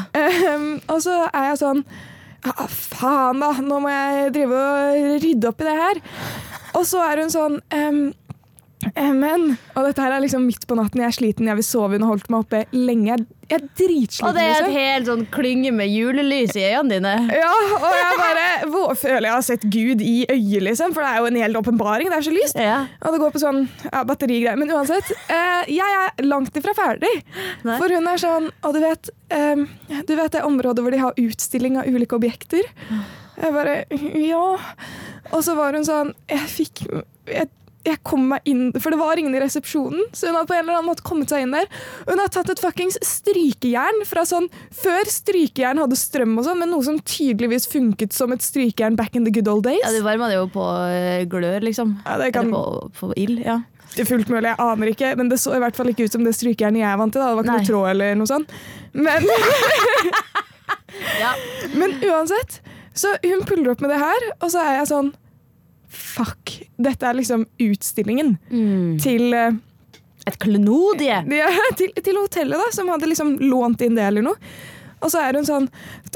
Um, 0.56 0.80
og 0.90 1.04
så 1.04 1.18
er 1.28 1.52
jeg 1.52 1.60
sånn 1.62 1.84
ja, 2.42 2.56
faen, 2.72 3.44
da. 3.44 3.52
Nå 3.62 3.78
må 3.84 3.92
jeg 3.92 4.32
drive 4.34 4.58
og 4.58 5.20
rydde 5.22 5.52
opp 5.52 5.62
i 5.62 5.68
det 5.68 5.76
her. 5.78 6.02
Og 6.80 6.88
så 6.90 7.04
er 7.06 7.22
hun 7.22 7.34
sånn 7.34 7.60
Eh, 7.70 8.00
Men, 8.96 9.52
og 9.76 9.86
dette 9.86 10.02
her 10.02 10.16
er 10.16 10.24
liksom 10.24 10.48
midt 10.48 10.66
på 10.68 10.76
natten, 10.78 11.04
jeg 11.04 11.12
er 11.12 11.16
sliten, 11.16 11.50
jeg 11.50 11.60
vil 11.60 11.66
sove, 11.66 11.98
hun 11.98 12.06
har 12.06 12.16
holdt 12.16 12.32
meg 12.34 12.46
oppe 12.46 12.62
lenge. 12.74 13.12
Jeg, 13.12 13.26
jeg 13.52 13.58
er 13.58 13.66
dritsliten. 13.78 14.28
Og 14.28 14.38
det 14.38 14.44
er 14.46 14.52
et 14.52 14.64
liksom. 14.64 14.78
helt 14.80 15.10
sånn 15.10 15.24
klynge 15.34 15.74
med 15.76 15.92
julelys 15.92 16.56
i 16.58 16.64
øynene 16.72 16.96
dine. 16.96 17.14
Ja, 17.42 17.52
og 17.78 17.88
jeg 18.00 18.18
bare 18.22 18.48
hvor, 18.72 18.96
føler 18.98 19.28
jeg 19.30 19.36
har 19.36 19.46
sett 19.46 19.68
Gud 19.68 20.04
i 20.06 20.16
øyet, 20.26 20.66
liksom. 20.70 20.96
For 20.96 21.06
det 21.06 21.12
er 21.12 21.22
jo 21.22 21.30
en 21.30 21.40
hel 21.44 21.62
åpenbaring. 21.62 22.12
Det 22.12 22.20
er 22.20 22.28
så 22.28 22.36
lyst. 22.36 22.60
Ja. 22.60 22.80
Og 23.06 23.16
det 23.16 23.22
går 23.24 23.36
på 23.36 23.44
sånn 23.44 23.64
ja, 23.86 24.04
batterigreier. 24.08 24.60
Men 24.60 24.74
uansett, 24.74 25.14
eh, 25.28 25.72
jeg 25.78 26.02
er 26.02 26.28
langt 26.28 26.58
ifra 26.58 26.76
ferdig. 26.78 27.14
Nei. 27.68 27.78
For 27.78 27.94
hun 27.94 28.08
er 28.10 28.22
sånn 28.22 28.50
Og 28.66 28.76
du 28.76 28.80
vet, 28.82 29.10
eh, 29.34 29.64
du 30.08 30.14
vet 30.18 30.34
det 30.34 30.44
området 30.46 30.84
hvor 30.84 30.94
de 30.94 31.02
har 31.02 31.20
utstilling 31.20 31.78
av 31.80 31.90
ulike 31.90 32.18
objekter? 32.18 32.66
Jeg 33.38 33.54
bare 33.56 33.86
Ja. 34.18 34.46
Og 35.32 35.44
så 35.46 35.56
var 35.56 35.78
hun 35.78 35.86
sånn 35.88 36.14
Jeg 36.30 36.48
fikk 36.52 36.86
jeg, 37.30 37.50
jeg 37.88 37.98
kom 38.06 38.28
meg 38.32 38.46
inn, 38.50 38.68
for 38.78 38.94
det 38.94 39.00
var 39.00 39.18
ingen 39.18 39.34
i 39.36 39.40
resepsjonen, 39.42 40.04
så 40.14 40.28
hun 40.30 40.36
hadde 40.38 40.50
på 40.52 40.56
en 40.58 40.64
eller 40.64 40.78
annen 40.80 40.90
måte 40.92 41.06
kommet 41.08 41.32
seg 41.34 41.46
inn 41.46 41.56
der. 41.56 41.66
Hun 42.08 42.20
har 42.22 42.30
tatt 42.34 42.52
et 42.54 42.62
fuckings 42.62 43.00
strykejern 43.06 44.04
fra 44.10 44.24
sånn 44.28 44.48
Før 44.76 45.10
strykejern 45.10 45.82
hadde 45.82 45.98
strøm 45.98 46.36
og 46.38 46.46
sånn, 46.46 46.60
men 46.62 46.70
noe 46.74 46.86
som 46.86 47.00
tydeligvis 47.02 47.66
funket 47.72 48.14
som 48.14 48.32
et 48.36 48.46
strykejern 48.46 48.96
back 49.00 49.16
in 49.18 49.26
the 49.26 49.34
good 49.34 49.50
old 49.52 49.66
days. 49.66 49.82
Ja, 49.86 49.92
det 49.96 50.04
varma 50.06 50.30
det 50.32 50.38
jo 50.38 50.48
på 50.54 50.68
eh, 50.92 51.26
glør, 51.32 51.60
liksom. 51.66 51.98
Ja, 52.06 52.18
det 52.22 52.32
kan- 52.36 52.52
Eller 52.54 52.90
på, 52.92 52.92
på 53.00 53.14
ild. 53.18 53.42
Ja. 53.46 53.60
Det 53.92 54.06
er 54.06 54.08
fullt 54.08 54.30
mulig, 54.32 54.48
jeg 54.48 54.56
aner 54.64 54.88
ikke, 54.94 55.16
men 55.20 55.28
det 55.28 55.40
så 55.42 55.52
i 55.58 55.60
hvert 55.60 55.76
fall 55.76 55.90
ikke 55.92 56.06
ut 56.08 56.14
som 56.14 56.24
det 56.24 56.32
strykejernet 56.38 56.80
jeg 56.80 56.88
er 56.94 57.00
vant 57.02 57.12
til. 57.12 57.20
Da. 57.20 57.34
Det 57.34 57.36
var 57.36 57.44
ikke 57.44 57.58
Nei. 57.58 57.64
noe 57.66 57.72
tråd 57.74 57.90
eller 57.92 58.16
noe 58.22 58.30
sånt. 58.30 58.54
Men, 58.94 59.26
Ja. 61.20 61.34
men 61.80 61.98
uansett, 62.04 62.62
så 62.94 63.16
hun 63.24 63.44
puller 63.48 63.72
opp 63.74 63.82
med 63.84 63.92
det 63.94 64.00
her, 64.02 64.26
og 64.42 64.52
så 64.54 64.64
er 64.64 64.80
jeg 64.82 64.90
sånn 64.92 65.12
Fuck. 65.92 66.56
Dette 66.80 67.08
er 67.10 67.18
liksom 67.20 67.46
utstillingen 67.62 68.38
til, 69.04 69.34
eh, 69.36 69.58
Et 70.28 70.38
klenodie! 70.40 71.18
Ja, 71.42 71.50
til, 71.76 71.92
til 71.98 72.16
hotellet, 72.20 72.60
da, 72.62 72.70
som 72.76 72.92
hadde 72.94 73.10
liksom 73.10 73.40
lånt 73.42 73.82
inn 73.82 73.98
det 73.98 74.06
eller 74.08 74.26
noe. 74.32 74.38
Og 75.02 75.10
så 75.10 75.22
er 75.26 75.34
hun 75.34 75.48
sånn 75.48 75.68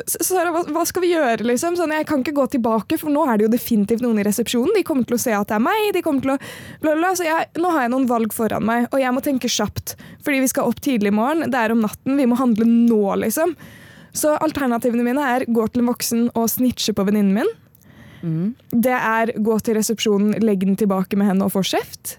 Sara, 0.06 0.52
hva, 0.52 0.84
skal 0.86 1.02
vi 1.02 1.14
gjøre, 1.14 1.46
liksom? 1.48 1.78
Sånn, 1.80 1.94
jeg 1.96 2.06
kan 2.06 2.22
ikke 2.22 2.36
gå 2.38 2.46
tilbake, 2.58 3.00
for 3.02 3.10
nå 3.10 3.24
er 3.26 3.40
det 3.40 3.48
jo 3.48 3.54
definitivt 3.54 4.04
noen 4.04 4.20
i 4.22 4.26
resepsjonen. 4.28 4.76
De 4.76 4.84
kommer 4.86 5.08
til 5.08 5.16
å 5.18 5.22
se 5.24 5.34
at 5.34 5.48
det 5.50 5.56
er 5.58 5.64
meg. 5.64 5.88
de 5.96 6.04
kommer 6.06 6.22
til 6.22 6.34
å 6.36 6.38
bla, 6.84 6.94
bla. 7.00 7.14
Så 7.18 7.26
jeg, 7.26 7.48
nå 7.58 7.72
har 7.74 7.86
jeg 7.86 7.94
noen 7.96 8.06
valg 8.12 8.36
foran 8.36 8.66
meg, 8.68 8.90
og 8.92 9.00
jeg 9.02 9.16
må 9.16 9.24
tenke 9.26 9.50
kjapt. 9.50 9.96
Fordi 10.26 10.44
vi 10.44 10.52
skal 10.52 10.70
opp 10.70 10.84
tidlig 10.84 11.14
i 11.14 11.16
morgen. 11.16 11.48
Det 11.50 11.62
er 11.62 11.74
om 11.74 11.82
natten. 11.82 12.18
Vi 12.20 12.28
må 12.30 12.38
handle 12.38 12.68
nå, 12.70 13.02
liksom. 13.24 13.56
Så 14.16 14.36
alternativene 14.38 15.08
mine 15.08 15.24
er 15.34 15.48
gå 15.48 15.66
til 15.72 15.82
en 15.82 15.90
voksen 15.90 16.28
og 16.36 16.52
snitche 16.52 16.94
på 16.96 17.08
venninnen 17.08 17.40
min. 17.40 17.56
Det 18.72 18.96
er 18.96 19.34
gå 19.44 19.58
til 19.60 19.78
resepsjonen, 19.80 20.38
legg 20.44 20.64
den 20.64 20.78
tilbake 20.80 21.18
med 21.20 21.30
henne 21.32 21.48
og 21.48 21.56
få 21.56 21.66
kjeft. 21.66 22.18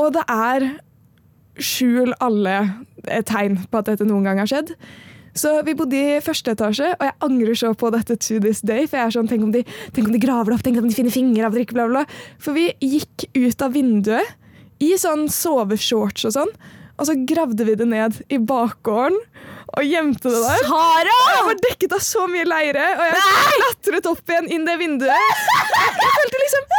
Og 0.00 0.12
det 0.16 0.24
er 0.30 0.68
skjul 1.62 2.14
alle 2.24 2.54
eh, 3.06 3.22
tegn 3.26 3.60
på 3.70 3.80
at 3.80 3.90
dette 3.92 4.06
noen 4.08 4.26
gang 4.26 4.40
har 4.42 4.50
skjedd. 4.50 4.74
Så 5.34 5.50
vi 5.66 5.74
bodde 5.74 5.98
i 5.98 6.20
første 6.22 6.52
etasje, 6.54 6.92
og 6.94 7.02
jeg 7.02 7.16
angrer 7.26 7.58
så 7.58 7.72
på 7.74 7.90
dette 7.90 8.16
to 8.22 8.38
this 8.42 8.62
day. 8.62 8.86
For 8.86 9.00
jeg 9.00 9.10
er 9.10 9.16
sånn, 9.16 9.30
tenk 9.30 9.42
om 9.46 9.52
de, 9.54 9.64
tenk 9.94 10.08
om 10.08 10.14
de 10.14 10.22
graver 10.22 10.52
det 10.52 10.58
opp, 10.58 10.64
tenk 10.66 10.78
om 10.78 10.86
de 10.86 10.94
finner 10.94 11.14
fingeravtrykk, 11.14 11.74
bla, 11.74 11.88
bla. 11.90 12.04
For 12.42 12.54
vi 12.54 12.68
gikk 12.78 13.26
ut 13.34 13.66
av 13.66 13.74
vinduet 13.74 14.82
i 14.82 14.92
sånn 15.00 15.26
soveshorts 15.32 16.28
og 16.28 16.36
sånn, 16.36 16.54
og 16.94 17.08
så 17.08 17.14
gravde 17.26 17.66
vi 17.66 17.74
det 17.78 17.86
ned 17.90 18.20
i 18.32 18.38
bakgården 18.38 19.16
og 19.74 19.88
gjemte 19.88 20.30
det 20.30 20.42
der. 20.44 20.60
Sara! 20.68 21.14
Og 21.24 21.32
jeg 21.34 21.46
var 21.48 21.62
dekket 21.64 21.96
av 21.96 22.02
så 22.06 22.26
mye 22.30 22.44
leire, 22.46 22.84
og 22.94 23.08
jeg 23.08 23.24
klatret 23.56 24.06
opp 24.12 24.30
igjen 24.30 24.46
inn 24.54 24.68
det 24.68 24.76
vinduet. 24.78 25.10
Jeg 25.10 26.12
følte 26.20 26.44
liksom 26.44 26.70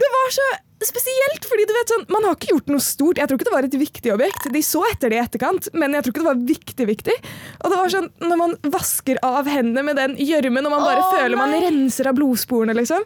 Det 0.00 0.08
var 0.16 0.34
så 0.34 0.48
spesielt, 0.80 1.44
fordi 1.44 1.66
du 1.68 1.74
vet 1.76 1.90
sånn 1.92 2.06
Man 2.08 2.24
har 2.24 2.34
ikke 2.38 2.54
gjort 2.54 2.70
noe 2.72 2.82
stort. 2.82 3.18
Jeg 3.20 3.28
tror 3.28 3.38
ikke 3.38 3.48
det 3.50 3.54
var 3.54 3.66
et 3.68 3.76
viktig 3.82 4.12
objekt. 4.14 4.48
De 4.54 4.62
så 4.64 4.80
etter 4.88 5.12
det 5.12 5.18
i 5.18 5.22
etterkant, 5.22 5.68
men 5.76 5.94
jeg 5.94 6.06
tror 6.06 6.14
ikke 6.14 6.22
det 6.24 6.30
var 6.30 6.42
viktig 6.50 6.86
viktig. 6.90 7.16
Og 7.60 7.70
det 7.70 7.80
var 7.82 7.92
sånn 7.94 8.08
når 8.24 8.40
man 8.40 8.56
vasker 8.74 9.20
av 9.26 9.50
hendene 9.52 9.84
med 9.86 10.00
den 10.00 10.16
gjørmen, 10.18 10.66
og 10.66 10.74
man 10.74 10.86
bare 10.88 11.04
Åh, 11.04 11.12
føler 11.18 11.38
man 11.38 11.54
nei. 11.54 11.62
renser 11.68 12.10
av 12.10 12.16
blodsporene, 12.18 12.74
liksom. 12.80 13.04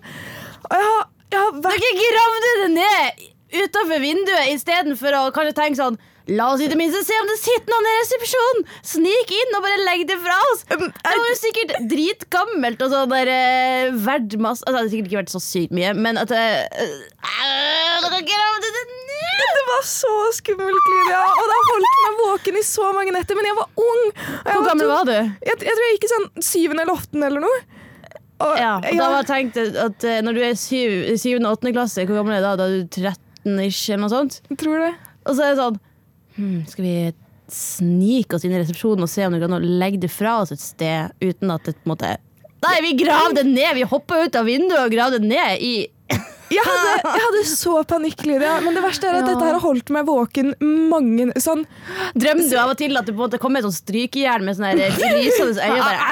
Og 0.70 0.76
jeg 0.78 0.88
har, 0.88 1.06
jeg 1.34 1.42
har 1.42 1.62
vært 1.66 1.84
Dere 1.84 1.94
gravde 2.00 2.52
det 2.62 2.72
ned 2.78 3.24
utafor 3.62 4.02
vinduet 4.02 4.50
istedenfor 4.54 5.20
å 5.20 5.22
kanskje 5.34 5.56
tenke 5.60 5.80
sånn 5.80 6.00
La 6.32 6.46
oss 6.54 6.62
i 6.64 6.70
det 6.72 6.76
minste 6.80 7.02
se 7.04 7.12
om 7.20 7.26
det 7.28 7.34
sitter 7.36 7.68
noen 7.68 7.84
i 7.84 7.90
resepsjonen! 7.98 8.62
Snik 8.88 9.32
inn 9.36 9.56
og 9.58 9.64
bare 9.66 9.82
legg 9.82 10.06
det 10.08 10.16
fra 10.24 10.38
oss! 10.54 10.62
Det 10.70 10.78
var 11.04 11.26
jo 11.28 11.34
sikkert 11.36 11.74
dritgammelt 11.90 12.80
og 12.80 12.94
sånn 12.94 13.12
der 13.12 13.28
uh, 13.28 13.98
verdt 14.06 14.38
masse 14.40 14.64
Altså, 14.64 14.72
det 14.72 14.78
hadde 14.78 14.92
sikkert 14.94 15.10
ikke 15.10 15.20
vært 15.20 15.34
så 15.34 15.42
sykt 15.44 15.74
mye, 15.76 15.92
men 15.98 16.16
at 16.22 16.32
det 16.32 16.40
uh, 16.80 16.94
det 19.44 19.64
var 19.68 19.84
så 19.88 20.14
skummelt, 20.36 20.88
Lydia. 20.92 21.20
Og 21.28 21.44
det 21.48 21.58
har 21.58 21.68
holdt 21.70 22.00
meg 22.04 22.18
våken 22.22 22.58
i 22.60 22.64
så 22.66 22.88
mange 22.96 23.14
netter. 23.14 23.38
Men 23.38 23.48
jeg 23.48 23.56
var 23.58 23.84
ung. 23.84 24.02
jeg 24.14 24.50
Hvor 24.50 24.66
gammel 24.68 24.90
var 24.90 25.08
du? 25.08 25.14
Jeg, 25.14 25.56
jeg 25.56 25.76
tror 25.76 25.84
jeg 25.86 25.96
gikk 25.96 26.06
i 26.06 26.12
sånn 26.12 26.28
syvende 26.44 26.84
eller 26.84 27.00
åttende 27.00 27.30
eller 27.30 27.44
noe. 27.44 27.60
Og, 28.44 28.54
Ja, 28.58 28.72
og 28.80 28.98
da 28.98 29.10
var 29.12 29.20
jeg 29.20 29.28
tenkt 29.30 29.60
at 29.60 30.06
eh, 30.08 30.20
når 30.26 30.36
du 30.36 30.40
er 30.42 30.56
syv, 30.58 30.94
syvende 31.20 31.50
og 31.50 31.58
åttende 31.58 31.74
klasse, 31.76 32.04
hvor 32.08 32.18
gammel 32.18 32.36
er 32.36 32.42
du 32.42 32.48
da? 32.48 32.54
Da 32.58 32.66
er 32.66 32.82
du 32.82 32.96
13-ish 33.44 33.90
eller 33.90 34.02
noe 34.06 34.12
sånt? 34.12 34.40
jeg 34.50 34.58
tror 34.64 34.80
det. 34.82 34.92
Og 35.24 35.36
så 35.36 35.44
er 35.46 35.54
det 35.54 35.60
sånn 35.62 35.78
hmm, 36.36 36.58
Skal 36.68 36.84
vi 36.84 36.96
snike 37.54 38.36
oss 38.36 38.44
inn 38.46 38.54
i 38.56 38.60
resepsjonen 38.60 39.04
og 39.04 39.10
se 39.12 39.24
om 39.26 39.34
vi 39.36 39.42
kan 39.42 39.66
legge 39.80 40.00
det 40.04 40.12
fra 40.12 40.38
oss 40.42 40.52
et 40.54 40.62
sted 40.62 41.12
uten 41.20 41.52
at 41.52 41.66
det 41.68 41.76
på 41.76 41.84
en 41.86 41.92
måte 41.94 42.14
Nei, 42.64 42.78
vi 42.80 42.94
gravde 42.96 43.42
det 43.42 43.50
ned! 43.50 43.74
Vi 43.76 43.84
hoppa 43.84 44.22
ut 44.24 44.36
av 44.40 44.46
vinduet 44.48 44.86
og 44.86 44.94
gravde 44.94 45.18
det 45.20 45.28
ned 45.28 45.60
i 45.60 45.72
Jeg 46.54 46.62
hadde, 46.64 46.94
jeg 47.02 47.22
hadde 47.24 47.42
så 47.50 47.74
panikk, 47.88 48.22
Lydia. 48.28 48.54
Men 48.64 48.76
det 48.76 48.82
verste 48.84 49.08
er 49.08 49.18
at 49.18 49.26
dette 49.28 49.42
her 49.42 49.56
har 49.56 49.64
holdt 49.64 49.90
meg 49.92 50.06
våken 50.08 50.54
mange 50.88 51.26
sånn 51.44 51.64
Drømte 52.16 52.48
du 52.48 52.56
av 52.60 52.72
og 52.72 52.78
til 52.80 52.96
at 52.96 53.04
det 53.08 53.12
på 53.12 53.20
en 53.20 53.24
måte 53.26 53.40
kom 53.42 53.58
et 53.60 53.66
sånt 53.66 53.76
strykejern 53.82 54.46
med 54.46 54.56
sånne 54.56 54.72
her 54.72 55.16
lysende 55.18 55.60
øyne? 55.60 55.82
Bare, 55.82 56.08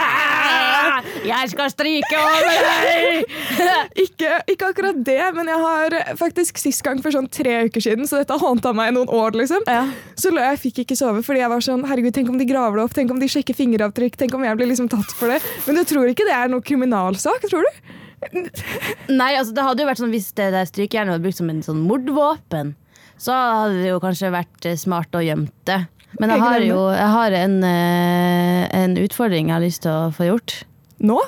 «Ah, 0.93 1.09
jeg 1.25 1.53
skal 1.55 1.73
stryke 1.73 2.21
over 2.21 2.49
deg! 2.49 3.33
ikke, 4.05 4.39
ikke 4.53 4.71
akkurat 4.73 4.99
det, 5.07 5.21
men 5.37 5.51
jeg 5.51 5.63
har 5.63 5.97
faktisk 6.21 6.61
sist 6.61 6.85
gang 6.87 7.01
for 7.05 7.15
sånn 7.15 7.29
tre 7.33 7.63
uker 7.69 7.85
siden, 7.85 8.09
så 8.09 8.21
dette 8.21 8.37
har 8.37 8.43
håndta 8.43 8.75
meg 8.77 8.93
i 8.93 8.97
noen 8.97 9.11
år, 9.13 9.37
liksom. 9.39 9.65
Ja. 9.71 9.87
Så 10.19 10.33
lå 10.35 10.43
jeg 10.43 10.61
fikk 10.63 10.83
ikke 10.85 10.99
sove 10.99 11.25
fordi 11.27 11.43
jeg 11.43 11.53
var 11.53 11.65
sånn 11.65 11.85
Herregud, 11.89 12.15
tenk 12.17 12.31
om 12.33 12.39
de 12.41 12.47
graver 12.49 12.79
det 12.81 12.87
opp, 12.87 12.95
tenk 12.97 13.13
om 13.15 13.21
de 13.23 13.31
sjekker 13.31 13.57
fingeravtrykk, 13.59 14.19
tenk 14.21 14.37
om 14.37 14.47
jeg 14.47 14.59
blir 14.61 14.71
liksom 14.73 14.91
tatt 14.93 15.17
for 15.19 15.33
det. 15.33 15.41
Men 15.67 15.81
du 15.81 15.85
tror 15.89 16.11
ikke 16.11 16.27
det 16.29 16.37
er 16.37 16.53
noe 16.53 16.65
kriminalsak, 16.65 17.49
tror 17.51 17.67
du? 17.67 17.83
Nei, 19.11 19.33
altså 19.35 19.51
det 19.57 19.65
hadde 19.67 19.83
jo 19.83 19.89
vært 19.89 19.99
sånn 19.99 20.13
Hvis 20.15 20.29
det 20.39 20.53
der 20.55 20.69
strykejernet 20.69 21.17
var 21.17 21.23
brukt 21.25 21.41
som 21.41 21.49
en 21.51 21.65
sånn 21.67 21.81
mordvåpen, 21.89 22.77
så 23.19 23.35
hadde 23.35 23.81
det 23.81 23.91
jo 23.91 23.99
kanskje 24.03 24.31
vært 24.35 24.69
eh, 24.69 24.79
smart 24.79 25.15
å 25.19 25.23
gjemme 25.25 25.51
det. 25.69 25.81
Men 26.21 26.31
jeg 26.31 26.39
Jeg 26.39 26.47
har 26.47 26.65
jo 26.67 26.81
jeg 26.93 27.11
har 27.17 27.37
en, 27.39 27.57
eh, 27.65 28.65
en 28.83 28.97
utfordring 29.01 29.51
jeg 29.51 29.57
har 29.57 29.65
lyst 29.65 29.83
til 29.87 29.95
å 29.95 30.11
få 30.15 30.29
gjort. 30.29 30.63
Nå? 31.03 31.19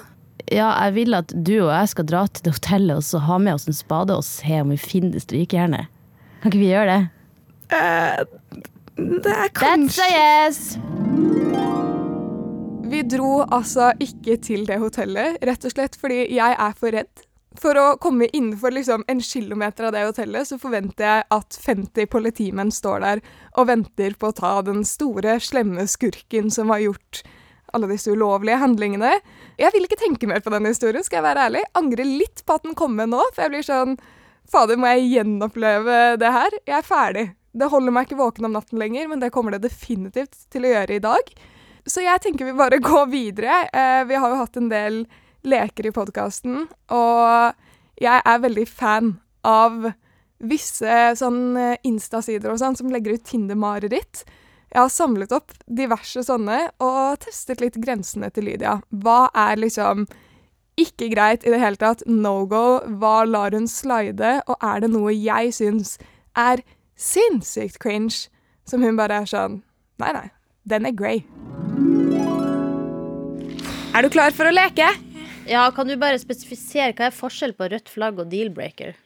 Ja, 0.53 0.69
jeg 0.85 0.95
vil 0.99 1.17
at 1.17 1.33
du 1.33 1.55
og 1.63 1.71
jeg 1.73 1.89
skal 1.95 2.09
dra 2.09 2.27
til 2.29 2.45
det 2.45 2.53
hotellet 2.59 3.01
og 3.01 3.05
så 3.07 3.23
ha 3.25 3.39
med 3.41 3.57
oss 3.57 3.69
en 3.71 3.77
spade 3.77 4.17
og 4.17 4.25
se 4.27 4.61
om 4.61 4.73
vi 4.75 4.81
finner 4.81 5.15
det 5.17 5.25
strykejernet. 5.25 5.89
Kan 6.43 6.53
ikke 6.53 6.61
vi 6.61 6.73
gjøre 6.73 6.91
det? 6.91 7.03
Eh, 7.73 8.19
det 9.01 9.33
er 9.33 9.49
kanskje 9.57 10.05
That's 10.05 10.05
a 10.05 10.11
yes! 10.21 10.59
Vi 12.85 13.01
dro 13.09 13.41
altså 13.49 13.93
ikke 14.05 14.37
til 14.45 14.67
det 14.69 14.77
hotellet, 14.79 15.41
rett 15.43 15.65
og 15.65 15.73
slett 15.73 15.97
fordi 15.99 16.27
jeg 16.37 16.53
er 16.53 16.77
for 16.79 16.93
redd. 16.95 17.25
For 17.59 17.79
å 17.79 17.87
komme 18.03 18.27
innenfor 18.35 18.75
liksom 18.75 19.05
en 19.09 19.23
kilometer 19.23 19.89
av 19.89 19.95
det 19.95 20.03
hotellet, 20.05 20.49
så 20.51 20.59
forventer 20.61 21.07
jeg 21.07 21.27
at 21.37 21.59
50 21.65 22.11
politimenn 22.11 22.73
står 22.75 23.03
der 23.05 23.23
og 23.55 23.69
venter 23.71 24.17
på 24.19 24.31
å 24.31 24.37
ta 24.37 24.53
den 24.67 24.83
store, 24.87 25.39
slemme 25.41 25.87
skurken 25.91 26.51
som 26.55 26.73
har 26.75 26.83
gjort 26.85 27.23
alle 27.75 27.91
disse 27.91 28.13
ulovlige 28.15 28.61
handlingene. 28.63 29.17
Jeg 29.61 29.75
vil 29.75 29.87
ikke 29.87 30.01
tenke 30.01 30.29
mer 30.31 30.43
på 30.45 30.53
den 30.55 30.69
historien, 30.69 31.05
skal 31.05 31.21
jeg 31.21 31.29
være 31.29 31.49
ærlig. 31.49 31.65
Angrer 31.79 32.09
litt 32.09 32.45
på 32.47 32.59
at 32.59 32.67
den 32.67 32.77
kom 32.79 32.95
med 32.99 33.13
nå, 33.13 33.23
for 33.33 33.47
jeg 33.47 33.55
blir 33.55 33.67
sånn 33.67 33.97
Fader, 34.51 34.77
må 34.77 34.91
jeg 34.93 35.09
gjenoppleve 35.09 35.99
det 36.21 36.31
her? 36.35 36.55
Jeg 36.69 36.77
er 36.77 36.85
ferdig. 36.85 37.25
Det 37.57 37.71
holder 37.73 37.95
meg 37.97 38.09
ikke 38.09 38.19
våken 38.19 38.49
om 38.49 38.57
natten 38.59 38.81
lenger, 38.81 39.07
men 39.09 39.23
det 39.23 39.33
kommer 39.33 39.55
det 39.55 39.63
definitivt 39.65 40.37
til 40.53 40.67
å 40.67 40.73
gjøre 40.75 40.99
i 40.99 41.05
dag. 41.05 41.31
Så 41.89 42.05
jeg 42.05 42.23
tenker 42.25 42.49
vi 42.49 42.57
bare 42.57 42.81
går 42.91 43.09
videre. 43.13 43.63
Eh, 43.73 44.03
vi 44.09 44.19
har 44.21 44.33
jo 44.33 44.41
hatt 44.43 44.59
en 44.61 44.71
del 44.73 45.05
leker 45.45 45.89
i 45.89 45.95
podkasten, 45.95 46.65
og 46.93 48.01
jeg 48.01 48.21
er 48.25 48.45
veldig 48.45 48.65
fan 48.69 49.15
av 49.45 49.91
visse 50.45 50.95
sånn 51.21 51.57
eh, 51.61 51.77
Insta-sider 51.89 52.53
og 52.53 52.61
sånn 52.61 52.77
som 52.79 52.91
legger 52.93 53.17
ut 53.17 53.27
Tinder-mareritt. 53.29 54.25
Jeg 54.75 54.83
har 54.83 54.91
samlet 54.91 55.31
opp 55.31 55.53
diverse 55.71 56.25
sånne 56.27 56.57
og 56.83 57.21
testet 57.23 57.61
litt 57.63 57.77
grensene 57.79 58.27
til 58.35 58.49
Lydia. 58.49 58.81
Hva 58.91 59.29
er 59.31 59.61
liksom 59.63 60.09
ikke 60.75 61.13
greit 61.13 61.47
i 61.47 61.53
det 61.55 61.61
hele 61.63 61.79
tatt? 61.79 62.03
No 62.11 62.41
go? 62.51 62.81
Hva 62.99 63.21
lar 63.23 63.55
hun 63.55 63.69
slide? 63.71 64.41
Og 64.51 64.59
er 64.59 64.83
det 64.83 64.91
noe 64.91 65.15
jeg 65.15 65.55
syns 65.55 65.95
er 66.35 66.65
sinnssykt 66.99 67.79
cringe, 67.79 68.27
som 68.67 68.83
hun 68.83 68.99
bare 68.99 69.23
er 69.23 69.31
sånn 69.31 69.61
Nei, 70.03 70.11
nei, 70.11 70.27
den 70.67 70.89
er 70.91 70.95
grey. 70.99 71.21
Er 73.95 74.03
du 74.03 74.11
klar 74.11 74.35
for 74.35 74.51
å 74.51 74.57
leke? 74.57 74.89
Ja, 75.47 75.69
Kan 75.71 75.87
du 75.87 75.95
bare 75.95 76.19
spesifisere 76.19 76.91
hva 76.99 77.13
er 77.13 77.15
forskjell 77.15 77.55
på 77.55 77.71
rødt 77.71 77.95
flagg 77.95 78.19
og 78.19 78.33
deal-breaker? 78.35 78.97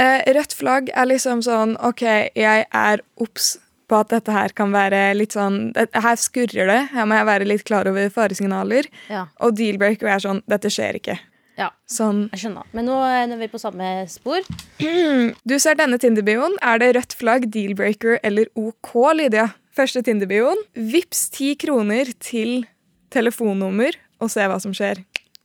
Eh, 0.00 0.24
rødt 0.32 0.56
flagg 0.56 0.88
er 0.96 1.12
liksom 1.12 1.44
sånn 1.44 1.76
OK, 1.84 2.06
jeg 2.32 2.64
er 2.64 3.04
obs 3.20 3.58
på 3.88 3.96
at 4.02 4.10
dette 4.12 4.34
her 4.34 4.52
kan 4.56 4.70
være 4.74 5.14
litt 5.16 5.32
sånn 5.36 5.72
Her 5.76 6.16
skurrer 6.20 6.68
det. 6.68 6.80
Her 6.92 7.06
må 7.08 7.16
jeg 7.18 7.26
være 7.28 7.48
litt 7.48 7.64
klar 7.68 7.88
over 7.90 8.10
faresignaler. 8.12 8.86
Ja. 9.08 9.26
Og 9.40 9.56
deal-breaker 9.58 10.10
er 10.12 10.22
sånn 10.22 10.42
Dette 10.50 10.70
skjer 10.72 10.98
ikke. 11.00 11.18
ja. 11.58 11.70
Sånn 11.88 12.26
Jeg 12.34 12.42
skjønner. 12.44 12.66
Men 12.76 12.86
nå 12.90 12.98
er 13.02 13.32
vi 13.40 13.48
på 13.50 13.58
samme 13.60 14.06
spor. 14.12 14.44
Du 15.48 15.56
ser 15.58 15.78
denne 15.80 15.98
Tinder-bioen. 15.98 16.58
Er 16.62 16.78
det 16.82 16.92
rødt 16.96 17.16
flagg, 17.16 17.48
deal-breaker 17.54 18.20
eller 18.22 18.50
OK, 18.54 18.92
Lydia? 19.16 19.48
Første 19.78 20.02
Tinder-bioen. 20.04 20.60
Vips 20.74 21.28
ti 21.34 21.54
kroner 21.58 22.12
til 22.20 22.66
telefonnummer 23.14 23.96
og 24.20 24.30
se 24.32 24.44
hva 24.50 24.58
som 24.62 24.74
skjer. 24.76 25.00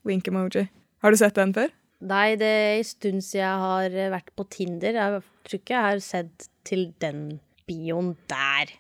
Wink-emoji. 0.08 0.68
Har 1.04 1.14
du 1.14 1.20
sett 1.20 1.38
den 1.40 1.54
før? 1.56 1.72
Nei, 2.04 2.34
det 2.36 2.48
er 2.52 2.78
en 2.82 2.88
stund 2.88 3.24
siden 3.24 3.40
jeg 3.46 3.60
har 3.64 3.94
vært 4.12 4.32
på 4.36 4.44
Tinder. 4.52 4.98
Jeg 5.00 5.22
tror 5.48 5.60
ikke 5.62 5.76
jeg 5.78 5.86
har 5.88 6.02
sett 6.04 6.50
til 6.68 6.90
den 7.00 7.40
bioen 7.70 8.14
der. 8.32 8.76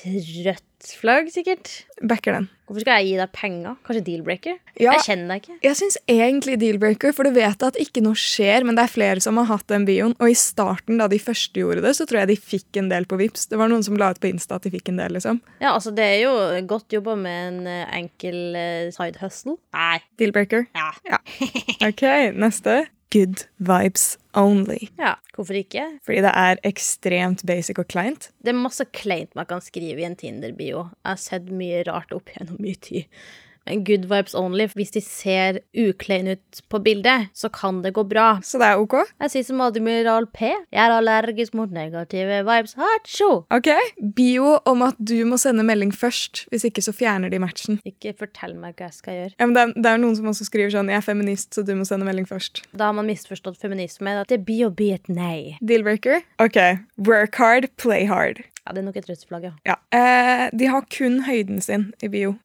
Rødt 0.00 0.64
flagg, 0.96 1.28
sikkert. 1.32 1.68
Backer 2.00 2.38
den. 2.38 2.46
Hvorfor 2.64 2.84
skal 2.84 3.00
jeg 3.00 3.10
gi 3.10 3.16
deg 3.18 3.32
penger? 3.34 3.74
Kanskje 3.84 4.02
deal-breaker? 4.06 4.56
Ja. 4.80 4.94
Jeg 4.94 5.04
kjenner 5.08 5.34
deg 5.34 5.42
ikke. 5.42 5.56
Jeg 5.66 5.78
syns 5.80 5.98
egentlig 6.08 6.54
deal-breaker, 6.62 7.12
for 7.16 7.26
du 7.26 7.34
vet 7.36 7.64
at 7.66 7.76
ikke 7.82 8.02
noe 8.04 8.16
skjer, 8.18 8.64
men 8.66 8.78
det 8.78 8.86
er 8.86 8.92
flere 8.92 9.24
som 9.24 9.40
har 9.40 9.48
hatt 9.50 9.66
den 9.72 9.84
bioen. 9.88 10.14
Og 10.22 10.32
i 10.32 10.36
starten, 10.38 11.00
da 11.02 11.08
de 11.10 11.18
første 11.20 11.60
gjorde 11.60 11.84
det, 11.84 11.92
så 11.98 12.06
tror 12.08 12.22
jeg 12.22 12.30
de 12.32 12.38
fikk 12.40 12.80
en 12.80 12.88
del 12.92 13.08
på 13.10 13.18
Vips. 13.20 13.48
Det 13.50 13.58
var 13.60 13.72
noen 13.72 13.84
som 13.86 13.98
la 14.00 14.12
ut 14.14 14.22
på 14.22 14.30
Insta 14.30 14.56
at 14.56 14.68
de 14.68 14.72
fikk 14.72 14.92
en 14.92 15.02
del, 15.02 15.18
liksom. 15.18 15.42
Ja, 15.60 15.74
altså, 15.74 15.92
det 15.96 16.06
er 16.06 16.22
jo 16.22 16.32
godt 16.70 16.96
jobba 16.96 17.18
med 17.18 17.42
en 17.50 17.60
eh, 17.68 17.98
enkel 18.00 18.40
eh, 18.56 18.88
side 18.96 19.20
hustle. 19.20 19.58
Nei. 19.76 19.98
Deal-breaker. 20.22 20.70
Ja. 20.78 21.20
OK, 21.90 22.06
neste. 22.38 22.84
Good 23.10 23.46
vibes 23.58 24.18
only. 24.38 24.88
ja. 24.98 25.16
Hvorfor 25.34 25.56
ikke? 25.56 25.86
Fordi 26.04 26.20
det 26.20 26.30
er 26.36 26.58
ekstremt 26.68 27.42
basic 27.48 27.78
og 27.80 27.86
kleint. 27.88 28.28
Det 28.44 28.52
er 28.52 28.58
masse 28.58 28.84
kleint 28.92 29.32
man 29.38 29.46
kan 29.48 29.62
skrive 29.64 30.02
i 30.02 30.04
en 30.04 30.16
Tinder-bio. 30.20 30.82
Jeg 31.00 31.08
har 31.08 31.20
sett 31.22 31.48
mye 31.48 31.80
rart 31.88 32.12
opp 32.12 32.28
gjennom 32.34 32.58
mye 32.60 32.76
tid. 32.76 33.06
Good 33.86 34.08
vibes 34.10 34.34
only. 34.34 34.66
Hvis 34.74 34.92
de 34.94 35.02
ser 35.04 35.60
ukleine 35.76 36.36
ut 36.36 36.60
på 36.70 36.80
bildet, 36.82 37.30
så 37.36 37.50
kan 37.52 37.82
det 37.84 37.94
gå 37.96 38.04
bra. 38.08 38.40
Så 38.44 38.60
det 38.60 38.68
er 38.70 38.82
OK. 38.82 38.96
Jeg 39.20 39.32
sier 39.34 39.46
som 39.46 39.62
Admiral 39.64 40.26
P. 40.32 40.50
Jeg 40.50 40.82
er 40.82 40.94
allergisk 40.94 41.54
mot 41.58 41.70
negative 41.74 42.42
vibes. 42.46 42.76
Hatsjo! 42.78 43.30
Ok, 43.54 43.70
Bio 44.16 44.56
om 44.68 44.84
at 44.86 44.98
du 44.98 45.16
må 45.28 45.38
sende 45.40 45.64
melding 45.66 45.92
først. 45.94 46.44
Hvis 46.52 46.66
ikke 46.68 46.84
så 46.84 46.94
fjerner 46.96 47.32
de 47.32 47.40
matchen. 47.42 47.80
Ikke 47.88 48.14
fortell 48.18 48.56
meg 48.58 48.76
hva 48.78 48.90
jeg 48.90 48.98
skal 48.98 49.18
gjøre. 49.18 49.34
Ja, 49.38 49.46
men 49.48 49.56
det, 49.56 49.64
er, 49.64 49.74
det 49.76 49.92
er 49.92 50.02
noen 50.02 50.16
som 50.18 50.30
også 50.32 50.48
skriver 50.48 50.74
sånn 50.74 50.90
'Jeg 50.90 51.00
er 51.00 51.06
feminist, 51.06 51.54
så 51.54 51.64
du 51.66 51.74
må 51.78 51.86
sende 51.88 52.08
melding 52.08 52.28
først'. 52.28 52.64
Da 52.76 52.90
har 52.90 52.96
man 52.96 53.08
misforstått 53.10 53.60
feminisme. 53.60 54.18
At 54.20 54.28
det 54.32 54.44
blir 54.46 54.68
å 54.68 54.74
bli 54.74 54.92
et 54.92 55.08
nei. 55.08 55.58
Deal-breaker? 55.62 56.22
OK. 56.42 56.58
Work 56.98 57.36
hard, 57.36 57.70
play 57.76 58.06
hard. 58.10 58.42
Ja, 58.66 58.74
det 58.74 58.82
er 58.82 58.86
nok 58.86 58.96
et 59.00 59.08
rødt 59.08 59.24
flagg, 59.26 59.48
ja. 59.48 59.52
Ja. 59.66 59.76
Eh, 59.90 60.50
de 60.54 60.68
har 60.70 60.84
kun 60.92 61.22
høyden 61.26 61.60
sin 61.64 61.92
i 62.02 62.08
bio. 62.12 62.36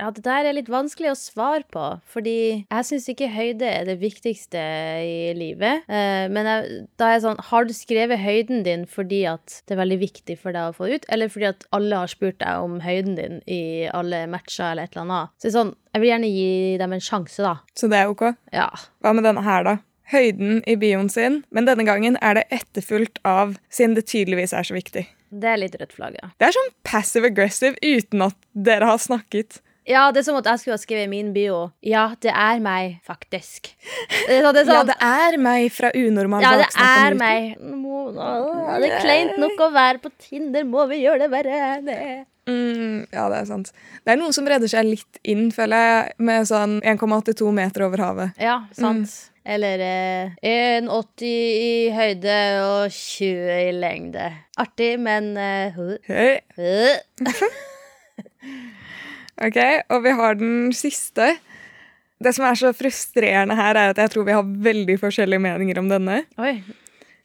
Ja, 0.00 0.08
det 0.14 0.22
der 0.24 0.46
er 0.48 0.56
litt 0.56 0.70
vanskelig 0.72 1.10
å 1.12 1.18
svare 1.18 1.66
på, 1.68 1.84
fordi 2.08 2.64
jeg 2.64 2.86
syns 2.88 3.08
ikke 3.12 3.28
høyde 3.34 3.68
er 3.68 3.84
det 3.84 3.98
viktigste 4.00 4.62
i 5.04 5.34
livet. 5.36 5.84
Eh, 5.92 6.24
men 6.32 6.48
jeg, 6.48 6.78
da 7.00 7.10
er 7.10 7.18
jeg 7.18 7.24
sånn, 7.26 7.42
har 7.50 7.68
du 7.68 7.74
skrevet 7.76 8.22
høyden 8.22 8.64
din 8.64 8.86
fordi 8.88 9.26
at 9.28 9.60
det 9.68 9.76
er 9.76 9.82
veldig 9.82 10.00
viktig 10.00 10.38
for 10.40 10.56
deg 10.56 10.70
å 10.70 10.76
få 10.78 10.88
ut, 10.94 11.04
eller 11.12 11.32
fordi 11.32 11.50
at 11.50 11.68
alle 11.76 12.00
har 12.00 12.12
spurt 12.12 12.40
deg 12.40 12.64
om 12.64 12.80
høyden 12.80 13.20
din 13.20 13.38
i 13.44 13.60
alle 13.92 14.24
matcher 14.32 14.70
eller 14.70 14.88
et 14.88 14.96
eller 14.96 15.04
annet? 15.04 15.36
Så 15.36 15.46
det 15.46 15.52
er 15.52 15.58
sånn, 15.58 15.76
jeg 15.92 16.04
vil 16.04 16.12
gjerne 16.14 16.32
gi 16.32 16.50
dem 16.80 16.96
en 16.96 17.06
sjanse, 17.10 17.44
da. 17.44 17.54
Så 17.76 17.92
det 17.92 18.00
er 18.00 18.16
OK. 18.16 18.26
Ja. 18.56 18.70
Hva 19.04 19.14
med 19.16 19.28
denne 19.28 19.44
her, 19.44 19.68
da? 19.68 19.78
Høyden 20.10 20.64
i 20.66 20.80
bioen 20.80 21.12
sin, 21.12 21.42
men 21.54 21.68
denne 21.68 21.84
gangen 21.86 22.16
er 22.24 22.40
det 22.40 22.48
etterfulgt 22.56 23.20
av 23.28 23.58
siden 23.70 23.94
det 23.98 24.08
tydeligvis 24.10 24.56
er 24.56 24.66
så 24.66 24.74
viktig. 24.74 25.04
Det 25.30 25.46
er 25.46 25.60
litt 25.60 25.76
rødt 25.78 25.92
flagg, 25.94 26.16
ja. 26.18 26.32
Det 26.40 26.48
er 26.48 26.56
sånn 26.56 26.72
passive-aggressive 26.88 27.76
uten 27.84 28.24
at 28.26 28.38
dere 28.56 28.88
har 28.90 28.98
snakket. 28.98 29.60
Ja, 29.88 30.10
det 30.12 30.20
er 30.20 30.26
som 30.28 30.36
at 30.36 30.48
jeg 30.50 30.60
skulle 30.60 30.76
ha 30.76 30.82
skrevet 30.82 31.08
min 31.10 31.32
bio 31.32 31.70
Ja, 31.82 32.10
det 32.20 32.32
er 32.34 32.60
meg, 32.62 32.98
faktisk. 33.06 33.72
Det 34.26 34.36
er 34.36 34.44
sånn, 34.44 34.54
det 34.54 34.64
er 34.64 34.68
Ja, 34.68 34.80
sånn 34.80 34.90
det 34.90 34.98
er 35.00 35.38
meg 35.40 35.70
fra 35.72 35.90
unormal 35.96 36.44
Ja, 36.44 36.56
det 36.60 36.68
er 36.84 37.16
meg. 37.18 37.54
Må- 37.60 38.10
å, 38.10 38.80
Det 38.80 38.90
er 38.90 39.00
kleint 39.00 39.38
nok 39.38 39.58
å 39.58 39.70
være 39.72 40.02
på 40.02 40.10
Tinder, 40.18 40.64
må 40.64 40.86
vi 40.90 41.02
gjøre 41.04 41.24
det 41.24 41.30
verre? 41.30 41.60
Det. 41.86 42.26
Mm, 42.50 43.06
ja, 43.12 43.28
det 43.30 43.38
er 43.40 43.44
sant. 43.48 43.72
Det 44.04 44.12
er 44.12 44.20
noen 44.20 44.32
som 44.34 44.46
redder 44.48 44.68
seg 44.70 44.84
litt 44.88 45.20
inn, 45.24 45.50
føler 45.54 45.84
jeg, 45.86 46.12
med 46.18 46.48
sånn 46.50 46.80
1,82 46.82 47.52
meter 47.54 47.86
over 47.86 48.02
havet. 48.04 48.40
Ja, 48.40 48.64
sant. 48.76 49.30
Eller 49.44 49.80
eh, 49.80 50.34
1,80 50.44 51.24
i 51.24 51.90
høyde 51.96 52.36
og 52.66 52.90
20 52.92 53.68
i 53.68 53.72
lengde. 53.72 54.26
Artig, 54.60 54.92
men 55.00 55.32
eh. 55.40 55.72
Ok, 59.40 59.58
og 59.90 60.02
vi 60.04 60.10
har 60.18 60.34
den 60.40 60.72
siste. 60.76 61.36
Det 62.20 62.34
som 62.36 62.44
er 62.44 62.58
så 62.60 62.72
frustrerende 62.76 63.56
her, 63.56 63.78
er 63.80 63.94
at 63.94 64.00
jeg 64.02 64.10
tror 64.12 64.26
vi 64.28 64.34
har 64.36 64.44
veldig 64.44 64.98
forskjellige 65.00 65.40
meninger 65.40 65.78
om 65.80 65.88
denne. 65.88 66.22
Oi. 66.38 66.58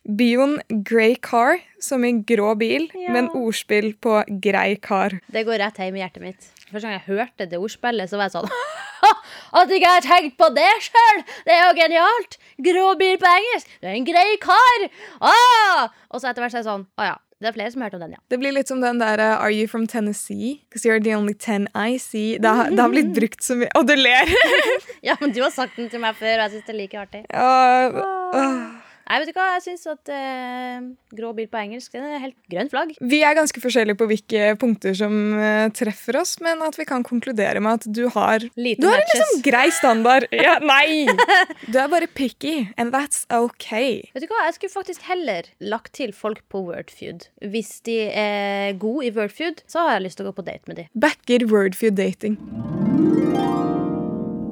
Bioen 0.05 0.59
grey 0.85 1.15
car, 1.17 1.57
som 1.81 2.03
i 2.05 2.11
grå 2.29 2.51
bil, 2.57 2.85
Ja. 2.93 3.15
en 3.17 3.27
ordspill 3.33 3.93
på 3.97 4.19
grei 4.39 4.75
kar. 4.79 5.19
Det 5.33 5.45
går 5.45 5.57
rett 5.59 5.77
hjem 5.81 5.95
i 5.97 6.03
hjertet 6.03 6.21
mitt. 6.21 6.45
Første 6.71 6.85
gang 6.87 6.99
jeg 6.99 7.07
hørte 7.09 7.49
det 7.49 7.57
ordspillet, 7.59 8.09
så 8.09 8.17
var 8.17 8.29
jeg 8.29 8.35
sånn 8.37 8.49
At 9.59 9.69
ikke 9.69 9.85
jeg 9.85 10.01
har 10.01 10.01
tenkt 10.05 10.37
på 10.37 10.47
det 10.55 10.69
sjøl! 10.81 11.19
Det 11.45 11.53
er 11.53 11.67
jo 11.67 11.75
genialt! 11.77 12.37
Grå 12.65 12.85
bil 12.97 13.17
på 13.21 13.27
engelsk! 13.29 13.67
Du 13.81 13.87
er 13.87 13.93
en 13.97 14.05
grei 14.07 14.37
kar! 14.41 14.85
Ah! 15.21 15.89
Og 16.11 16.21
så 16.21 16.29
etter 16.31 16.41
hvert 16.41 16.51
så 16.55 16.57
er 16.57 16.63
jeg 16.63 16.69
sånn 16.69 16.87
Å 16.97 17.09
ja. 17.11 17.15
Det 17.43 17.49
er 17.49 17.55
flere 17.57 17.71
som 17.71 17.81
har 17.83 17.89
hørt 17.89 17.97
om 17.97 18.03
den, 18.05 18.13
ja. 18.15 18.21
Det 18.31 18.37
blir 18.39 18.53
litt 18.55 18.69
som 18.71 18.79
den 18.79 19.01
der 19.01 19.19
uh, 19.19 19.43
Are 19.43 19.51
you 19.51 19.67
from 19.67 19.87
Tennessee? 19.91 20.61
Because 20.69 20.87
you're 20.87 21.03
the 21.03 21.15
only 21.17 21.33
ten 21.33 21.67
I 21.75 21.97
see. 21.99 22.37
Det 22.39 22.47
har, 22.47 22.71
det 22.71 22.79
har 22.79 22.93
blitt 22.93 23.11
brukt 23.17 23.43
så 23.43 23.57
mye 23.59 23.67
Og 23.75 23.87
du 23.89 23.95
ler! 23.99 24.31
Ja, 25.05 25.17
men 25.19 25.35
du 25.35 25.41
har 25.43 25.51
sagt 25.53 25.75
den 25.77 25.91
til 25.91 26.01
meg 26.01 26.15
før, 26.17 26.39
og 26.39 26.47
jeg 26.47 26.55
syns 26.55 26.65
det 26.65 26.73
er 26.73 26.79
like 26.79 26.97
artig. 26.97 27.25
Uh, 27.29 27.99
åh. 28.33 28.84
Nei, 29.05 29.19
vet 29.21 29.29
du 29.29 29.37
hva, 29.37 29.47
jeg 29.55 29.63
syns 29.67 29.85
at 29.91 30.09
eh, 30.09 30.85
grå 31.13 31.29
bil 31.37 31.45
på 31.51 31.59
engelsk, 31.61 31.91
den 31.93 32.07
er 32.09 32.23
helt 32.23 32.37
grønn 32.49 32.71
flagg. 32.71 32.95
Vi 33.05 33.19
er 33.21 33.37
ganske 33.37 33.61
forskjellige 33.61 33.99
på 33.99 34.07
hvilke 34.09 34.47
punkter 34.61 34.95
som 34.97 35.13
eh, 35.37 35.67
treffer 35.77 36.17
oss, 36.23 36.35
men 36.41 36.63
at 36.65 36.79
vi 36.79 36.87
kan 36.89 37.05
konkludere 37.05 37.61
med 37.61 37.83
at 37.83 37.85
du 37.85 38.07
har 38.15 38.47
Lite 38.57 38.81
Du 38.81 38.89
har 38.89 39.03
en 39.03 39.11
liksom 39.11 39.43
grei 39.45 39.67
standard. 39.75 40.25
Ja, 40.45 40.57
nei! 40.61 41.05
Du 41.69 41.77
er 41.79 41.87
bare 41.89 42.09
picky, 42.11 42.67
and 42.77 42.93
that's 42.93 43.23
okay. 43.33 44.01
Vet 44.13 44.25
du 44.25 44.29
hva, 44.29 44.43
jeg 44.49 44.57
skulle 44.57 44.73
faktisk 44.73 45.05
heller 45.07 45.49
lagt 45.63 45.93
til 45.97 46.13
folk 46.13 46.43
på 46.51 46.65
Wordfeud. 46.67 47.29
Hvis 47.53 47.79
de 47.85 47.99
er 48.09 48.75
gode 48.81 49.07
i 49.07 49.13
Wordfeud, 49.15 49.63
så 49.69 49.85
har 49.85 49.99
jeg 49.99 50.07
lyst 50.09 50.21
til 50.21 50.27
å 50.27 50.33
gå 50.33 50.39
på 50.41 50.47
date 50.49 50.69
med 50.69 50.81
de. 50.81 50.89
Backer 50.97 51.45
wordfeud 51.49 51.97
dating. 51.97 52.41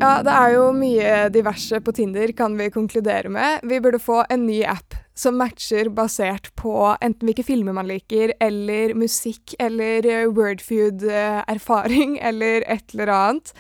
Ja, 0.04 0.18
det 0.20 0.34
er 0.36 0.50
jo 0.58 0.64
mye 0.76 1.12
diverse 1.32 1.78
på 1.80 1.94
Tinder, 1.96 2.34
kan 2.36 2.58
vi 2.60 2.66
konkludere 2.74 3.30
med. 3.32 3.62
Vi 3.64 3.78
burde 3.80 4.02
få 4.04 4.18
en 4.34 4.42
ny 4.44 4.58
app 4.68 4.98
som 5.16 5.38
matcher 5.40 5.88
basert 5.96 6.50
på 6.60 6.74
enten 6.98 7.30
hvilke 7.30 7.46
filmer 7.48 7.78
man 7.78 7.88
liker, 7.88 8.34
eller 8.44 8.92
musikk, 9.00 9.54
eller 9.64 10.04
eh, 10.04 10.26
Wordfeud-erfaring, 10.28 12.18
eller 12.30 12.68
et 12.68 12.92
eller 12.92 13.14
annet. 13.16 13.54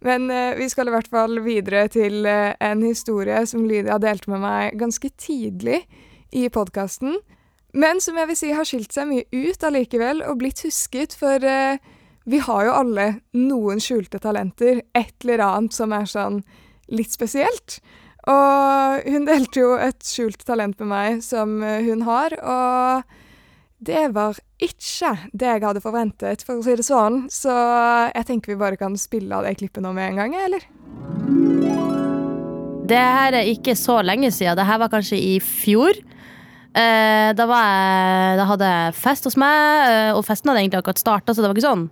Men 0.00 0.30
eh, 0.32 0.54
vi 0.56 0.70
skal 0.72 0.88
i 0.88 0.96
hvert 0.96 1.12
fall 1.12 1.42
videre 1.44 1.84
til 1.92 2.24
eh, 2.24 2.56
en 2.64 2.86
historie 2.86 3.44
som 3.50 3.68
Lydia 3.68 4.00
delte 4.00 4.32
med 4.32 4.40
meg 4.46 4.80
ganske 4.80 5.12
tidlig 5.20 5.82
i 6.32 6.48
podkasten. 6.48 7.18
Men 7.76 8.00
som 8.00 8.16
jeg 8.16 8.32
vil 8.32 8.40
si 8.40 8.56
har 8.56 8.64
skilt 8.64 8.96
seg 8.96 9.12
mye 9.12 9.28
ut 9.36 9.68
allikevel, 9.68 10.24
og 10.24 10.40
blitt 10.40 10.64
husket, 10.64 11.12
for 11.20 11.44
eh, 11.44 11.76
vi 12.30 12.38
har 12.46 12.66
jo 12.66 12.76
alle 12.82 13.06
noen 13.36 13.80
skjulte 13.82 14.20
talenter, 14.22 14.84
et 14.94 15.14
eller 15.24 15.42
annet 15.46 15.74
som 15.74 15.94
er 15.96 16.06
sånn 16.08 16.40
litt 16.90 17.10
spesielt. 17.14 17.80
Og 18.30 19.08
hun 19.08 19.26
delte 19.26 19.62
jo 19.62 19.72
et 19.80 20.04
skjult 20.04 20.44
talent 20.46 20.78
med 20.82 20.90
meg 20.90 21.24
som 21.24 21.58
hun 21.62 22.04
har, 22.06 22.36
og 22.38 23.16
det 23.80 24.10
var 24.12 24.36
ikke 24.60 25.14
det 25.32 25.48
jeg 25.48 25.64
hadde 25.64 25.82
forventet, 25.82 26.44
for 26.44 26.60
å 26.60 26.64
si 26.64 26.74
det 26.76 26.84
sånn. 26.84 27.24
Så 27.32 27.52
jeg 28.12 28.26
tenker 28.28 28.52
vi 28.52 28.60
bare 28.60 28.78
kan 28.80 28.96
spille 29.00 29.32
av 29.32 29.46
det 29.48 29.56
klippet 29.56 29.82
nå 29.82 29.94
med 29.96 30.12
en 30.12 30.20
gang, 30.20 30.36
eller? 30.36 30.66
Det 32.90 33.00
her 33.00 33.38
er 33.38 33.48
ikke 33.48 33.76
så 33.78 34.00
lenge 34.04 34.32
siden. 34.34 34.58
Det 34.58 34.68
her 34.68 34.82
var 34.82 34.92
kanskje 34.92 35.16
i 35.16 35.38
fjor. 35.40 35.96
Eh, 36.70 37.30
da, 37.34 37.46
jeg, 37.46 38.36
da 38.38 38.44
hadde 38.52 38.68
jeg 38.74 38.98
fest 39.00 39.26
hos 39.26 39.38
meg, 39.40 39.88
eh, 39.88 40.12
og 40.12 40.26
festen 40.28 40.52
hadde 40.52 40.62
egentlig 40.66 40.82
akkurat 40.82 41.00
starta, 41.00 41.34
så 41.34 41.42
det 41.42 41.48
var 41.48 41.58
ikke 41.58 41.66
sånn 41.70 41.88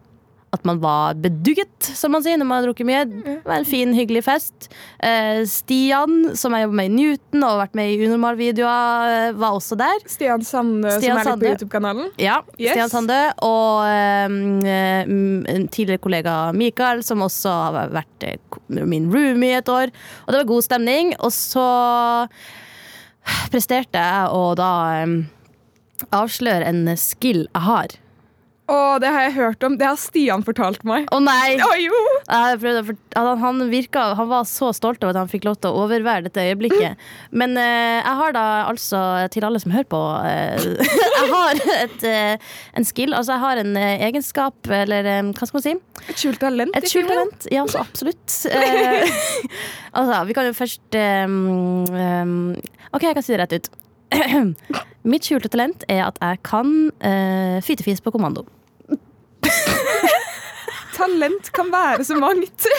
at 0.57 0.65
man 0.65 0.79
var 0.81 1.15
bedugget, 1.21 1.91
som 1.99 2.15
man 2.15 2.23
sier 2.25 2.39
når 2.41 2.47
man 2.49 2.59
har 2.61 2.67
drukket 2.69 2.89
mye. 2.89 3.03
Det 3.11 3.35
var 3.45 3.59
en 3.61 3.67
fin, 3.69 3.91
hyggelig 3.93 4.23
fest. 4.25 4.69
Eh, 5.05 5.43
Stian, 5.49 6.35
som 6.41 6.55
jeg 6.57 6.65
jobber 6.65 6.79
med 6.81 6.89
i 6.89 6.95
Newton 6.95 7.45
og 7.45 7.51
har 7.51 7.61
vært 7.67 7.77
med 7.77 7.93
i 7.93 7.99
Unormal-videoer, 8.07 9.13
eh, 9.29 9.37
var 9.37 9.59
også 9.59 9.77
der. 9.77 10.01
Stian 10.09 10.45
Sande, 10.49 10.95
Stian 10.97 11.19
som 11.19 11.21
er 11.21 11.21
litt 11.21 11.29
Sande. 11.29 11.45
på 11.45 11.53
YouTube-kanalen. 11.53 12.09
Ja, 12.23 12.39
Yes. 12.57 12.73
Stian 12.73 12.89
Sande 12.93 13.19
og 13.45 13.85
mm, 14.33 15.45
en 15.53 15.69
tidligere 15.69 16.01
kollega 16.03 16.39
Mikael, 16.57 17.05
som 17.05 17.21
også 17.27 17.53
har 17.53 17.93
vært 17.93 18.29
min 18.69 19.11
roomie 19.13 19.53
i 19.53 19.59
et 19.61 19.69
år. 19.69 19.93
Og 20.27 20.33
det 20.33 20.41
var 20.41 20.49
god 20.55 20.65
stemning. 20.65 21.13
Og 21.21 21.33
så 21.37 21.69
presterte 23.53 24.01
jeg 24.01 24.33
å 24.33 24.55
da 24.59 24.73
um, 25.05 25.19
avsløre 26.15 26.69
en 26.69 26.87
skill 26.97 27.45
jeg 27.47 27.65
har. 27.69 27.99
Og 28.69 29.01
det 29.01 29.09
har 29.15 29.25
jeg 29.27 29.35
hørt 29.39 29.65
om. 29.65 29.79
Det 29.81 29.87
har 29.89 29.97
Stian 30.01 30.43
fortalt 30.45 30.83
meg. 30.89 31.07
Å 31.15 31.19
nei! 31.25 31.57
Å 31.65 31.71
jo! 31.81 32.01
Å 32.29 32.41
han, 33.17 33.41
han, 33.41 33.63
virka, 33.73 34.03
han 34.19 34.29
var 34.29 34.45
så 34.49 34.71
stolt 34.77 35.01
over 35.03 35.15
at 35.15 35.23
han 35.23 35.31
fikk 35.31 35.47
lov 35.49 35.57
til 35.63 35.73
å 35.73 35.87
overvære 35.87 36.27
dette 36.27 36.45
øyeblikket. 36.51 37.01
Men 37.41 37.57
uh, 37.57 37.65
jeg 37.65 38.15
har 38.21 38.37
da 38.37 38.45
altså, 38.69 39.01
til 39.33 39.47
alle 39.49 39.63
som 39.63 39.73
hører 39.73 39.89
på 39.89 40.03
uh, 40.21 40.93
Jeg 41.19 41.31
har 41.33 41.63
et, 41.79 42.05
uh, 42.05 42.53
en 42.77 42.89
skill, 42.89 43.17
altså 43.17 43.39
jeg 43.39 43.45
har 43.47 43.63
en 43.63 43.81
egenskap, 43.81 44.71
eller 44.83 45.09
um, 45.19 45.33
hva 45.33 45.49
skal 45.49 45.59
man 45.59 45.65
si? 45.65 45.75
Et 46.09 46.21
skjult 46.21 46.41
talent. 46.43 46.77
Et 46.77 46.89
skjult 46.89 47.09
talent. 47.11 47.49
Ja, 47.55 47.65
så 47.69 47.81
absolutt. 47.83 48.37
Eh, 48.53 49.09
altså, 49.99 50.21
vi 50.29 50.37
kan 50.37 50.49
jo 50.49 50.57
først 50.57 51.01
um, 51.25 51.89
um, 51.89 52.37
OK, 52.93 53.09
jeg 53.09 53.17
kan 53.17 53.25
si 53.25 53.35
det 53.35 53.41
rett 53.43 53.57
ut. 53.57 53.73
Mitt 55.09 55.29
skjulte 55.29 55.51
talent 55.53 55.85
er 55.89 56.05
at 56.07 56.21
jeg 56.21 56.41
kan 56.47 56.77
uh, 57.01 57.59
fytefis 57.65 58.05
på 58.05 58.13
kommando. 58.15 58.45
Talent 60.99 61.53
kan 61.57 61.71
være 61.75 62.05
så 62.09 62.19
mangt. 62.21 62.67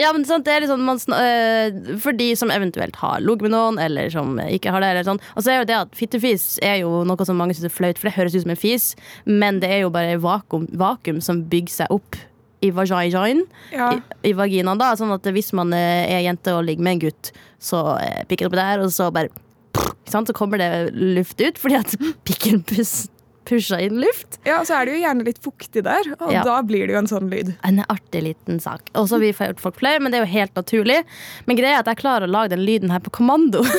Ja, 0.00 0.08
men 0.16 0.22
sant, 0.24 0.46
det 0.46 0.54
er 0.54 0.62
litt 0.64 0.70
sånn 0.70 0.80
man, 0.86 0.96
øh, 0.96 1.98
For 2.00 2.16
de 2.16 2.30
som 2.38 2.48
eventuelt 2.48 2.96
har 2.96 3.18
ligget 3.20 3.44
med 3.44 3.52
noen, 3.52 3.76
eller 3.76 4.08
som 4.08 4.38
ikke 4.40 4.72
har 4.72 4.80
det. 4.80 4.88
Eller 4.94 5.04
sånn. 5.04 5.20
Og 5.36 5.44
så 5.44 5.52
er 5.52 5.58
jo 5.58 5.66
det 5.68 5.76
at 5.82 5.92
fittefis 5.98 6.46
er 6.64 6.78
jo 6.80 7.02
noe 7.04 7.26
som 7.28 7.36
mange 7.36 7.52
syns 7.52 7.68
er 7.68 7.74
flaut, 7.74 8.00
for 8.00 8.08
det 8.08 8.16
høres 8.16 8.38
ut 8.38 8.46
som 8.46 8.54
en 8.54 8.60
fis, 8.62 8.86
men 9.28 9.60
det 9.60 9.68
er 9.68 9.82
jo 9.84 9.90
bare 9.92 10.16
vakuum, 10.22 10.64
vakuum 10.80 11.20
som 11.24 11.42
bygger 11.52 11.74
seg 11.76 11.92
opp 11.92 12.16
i 12.64 12.70
vaginaen, 12.72 13.42
Ja. 13.74 13.90
i, 14.24 14.30
i 14.30 14.32
vaginaen. 14.32 14.80
da 14.80 14.94
Sånn 14.96 15.12
at 15.12 15.28
hvis 15.36 15.52
man 15.52 15.76
øh, 15.76 16.04
er 16.08 16.24
jente 16.24 16.54
og 16.56 16.64
ligger 16.64 16.86
med 16.88 16.96
en 16.96 17.04
gutt, 17.10 17.34
så 17.60 17.84
øh, 18.00 18.22
pikker 18.30 18.48
det 18.48 18.54
opp 18.54 18.60
der, 18.62 18.86
og 18.86 18.94
så 18.96 19.10
bare 19.12 19.28
Så 20.08 20.24
kommer 20.32 20.56
det 20.56 20.94
luft 20.94 21.40
ut 21.44 21.58
fordi 21.58 21.74
at 21.76 21.94
pikken 22.24 22.62
pus, 22.64 23.08
pusher 23.44 23.80
inn 23.84 24.00
luft. 24.00 24.38
ja, 24.46 24.58
og 24.60 24.66
så 24.68 24.78
er 24.80 24.86
det 24.88 24.94
jo 24.96 25.02
gjerne 25.04 25.24
litt 25.26 25.40
fuktig 25.44 25.84
der, 25.84 26.10
og 26.18 26.32
Ja. 26.32 26.42
da 26.46 26.60
blir 26.62 26.86
det 26.86 26.94
jo 26.96 26.98
en 27.02 27.06
sånn 27.10 27.30
lyd. 27.30 27.54
En 27.64 27.82
artig 27.88 28.22
liten 28.24 28.60
sak. 28.60 28.88
Og 28.94 29.08
så 29.08 29.16
har 29.16 29.20
vi 29.24 29.32
gjort 29.32 29.60
folk 29.60 29.76
flau, 29.80 29.98
men 30.00 30.10
det 30.12 30.20
er 30.20 30.26
jo 30.26 30.32
helt 30.32 30.54
naturlig. 30.54 31.04
Men 31.46 31.56
greia 31.60 31.76
er 31.78 31.84
at 31.84 31.86
jeg 31.92 32.02
klarer 32.02 32.26
å 32.28 32.30
lage 32.32 32.50
den 32.56 32.64
lyden 32.66 32.90
her 32.90 33.00
på 33.04 33.10
kommando. 33.10 33.64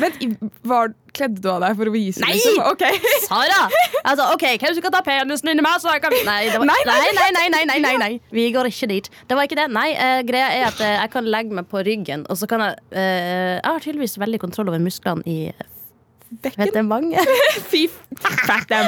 Men 0.00 0.10
i- 0.20 0.50
var, 0.66 0.88
kledde 1.14 1.38
du 1.40 1.46
av 1.48 1.60
deg 1.62 1.76
for 1.78 1.86
å 1.86 1.92
vise? 1.94 2.18
Nei! 2.24 2.32
Liksom? 2.34 2.56
Okay. 2.72 2.96
Sara! 3.28 3.68
Altså, 4.04 4.26
OK, 4.34 4.42
hvem 4.58 4.74
skal 4.74 4.90
ta 4.90 5.02
penisen 5.06 5.50
inni 5.52 5.62
meg? 5.62 5.78
Så 5.82 5.92
jeg 5.92 6.02
kan... 6.02 6.10
Nei, 6.26 6.48
det 6.50 6.58
var... 6.58 6.66
nei, 6.66 6.80
nei, 6.88 6.96
nei, 7.14 7.28
nei, 7.36 7.44
nei, 7.54 7.60
nei, 7.70 7.78
nei, 7.84 7.92
nei. 8.02 8.10
Vi 8.34 8.48
går 8.54 8.66
ikke 8.72 8.88
dit. 8.90 9.08
Det 9.30 9.38
var 9.38 9.46
ikke 9.46 9.58
det. 9.60 9.68
Nei, 9.70 9.92
uh, 9.94 10.22
greia 10.26 10.48
er 10.50 10.66
at 10.72 10.82
uh, 10.82 10.88
jeg 10.96 11.12
kan 11.14 11.30
legge 11.30 11.54
meg 11.54 11.68
på 11.70 11.84
ryggen, 11.86 12.26
og 12.26 12.40
så 12.40 12.50
kan 12.50 12.64
jeg 12.66 12.74
uh, 12.90 12.98
Jeg 12.98 13.70
har 13.70 13.86
tydeligvis 13.86 14.18
veldig 14.18 14.40
kontroll 14.42 14.72
over 14.74 14.82
musklene 14.82 15.22
i 15.30 15.38
Bekken. 16.28 16.86
mange? 16.88 17.20
Fy 17.70 17.86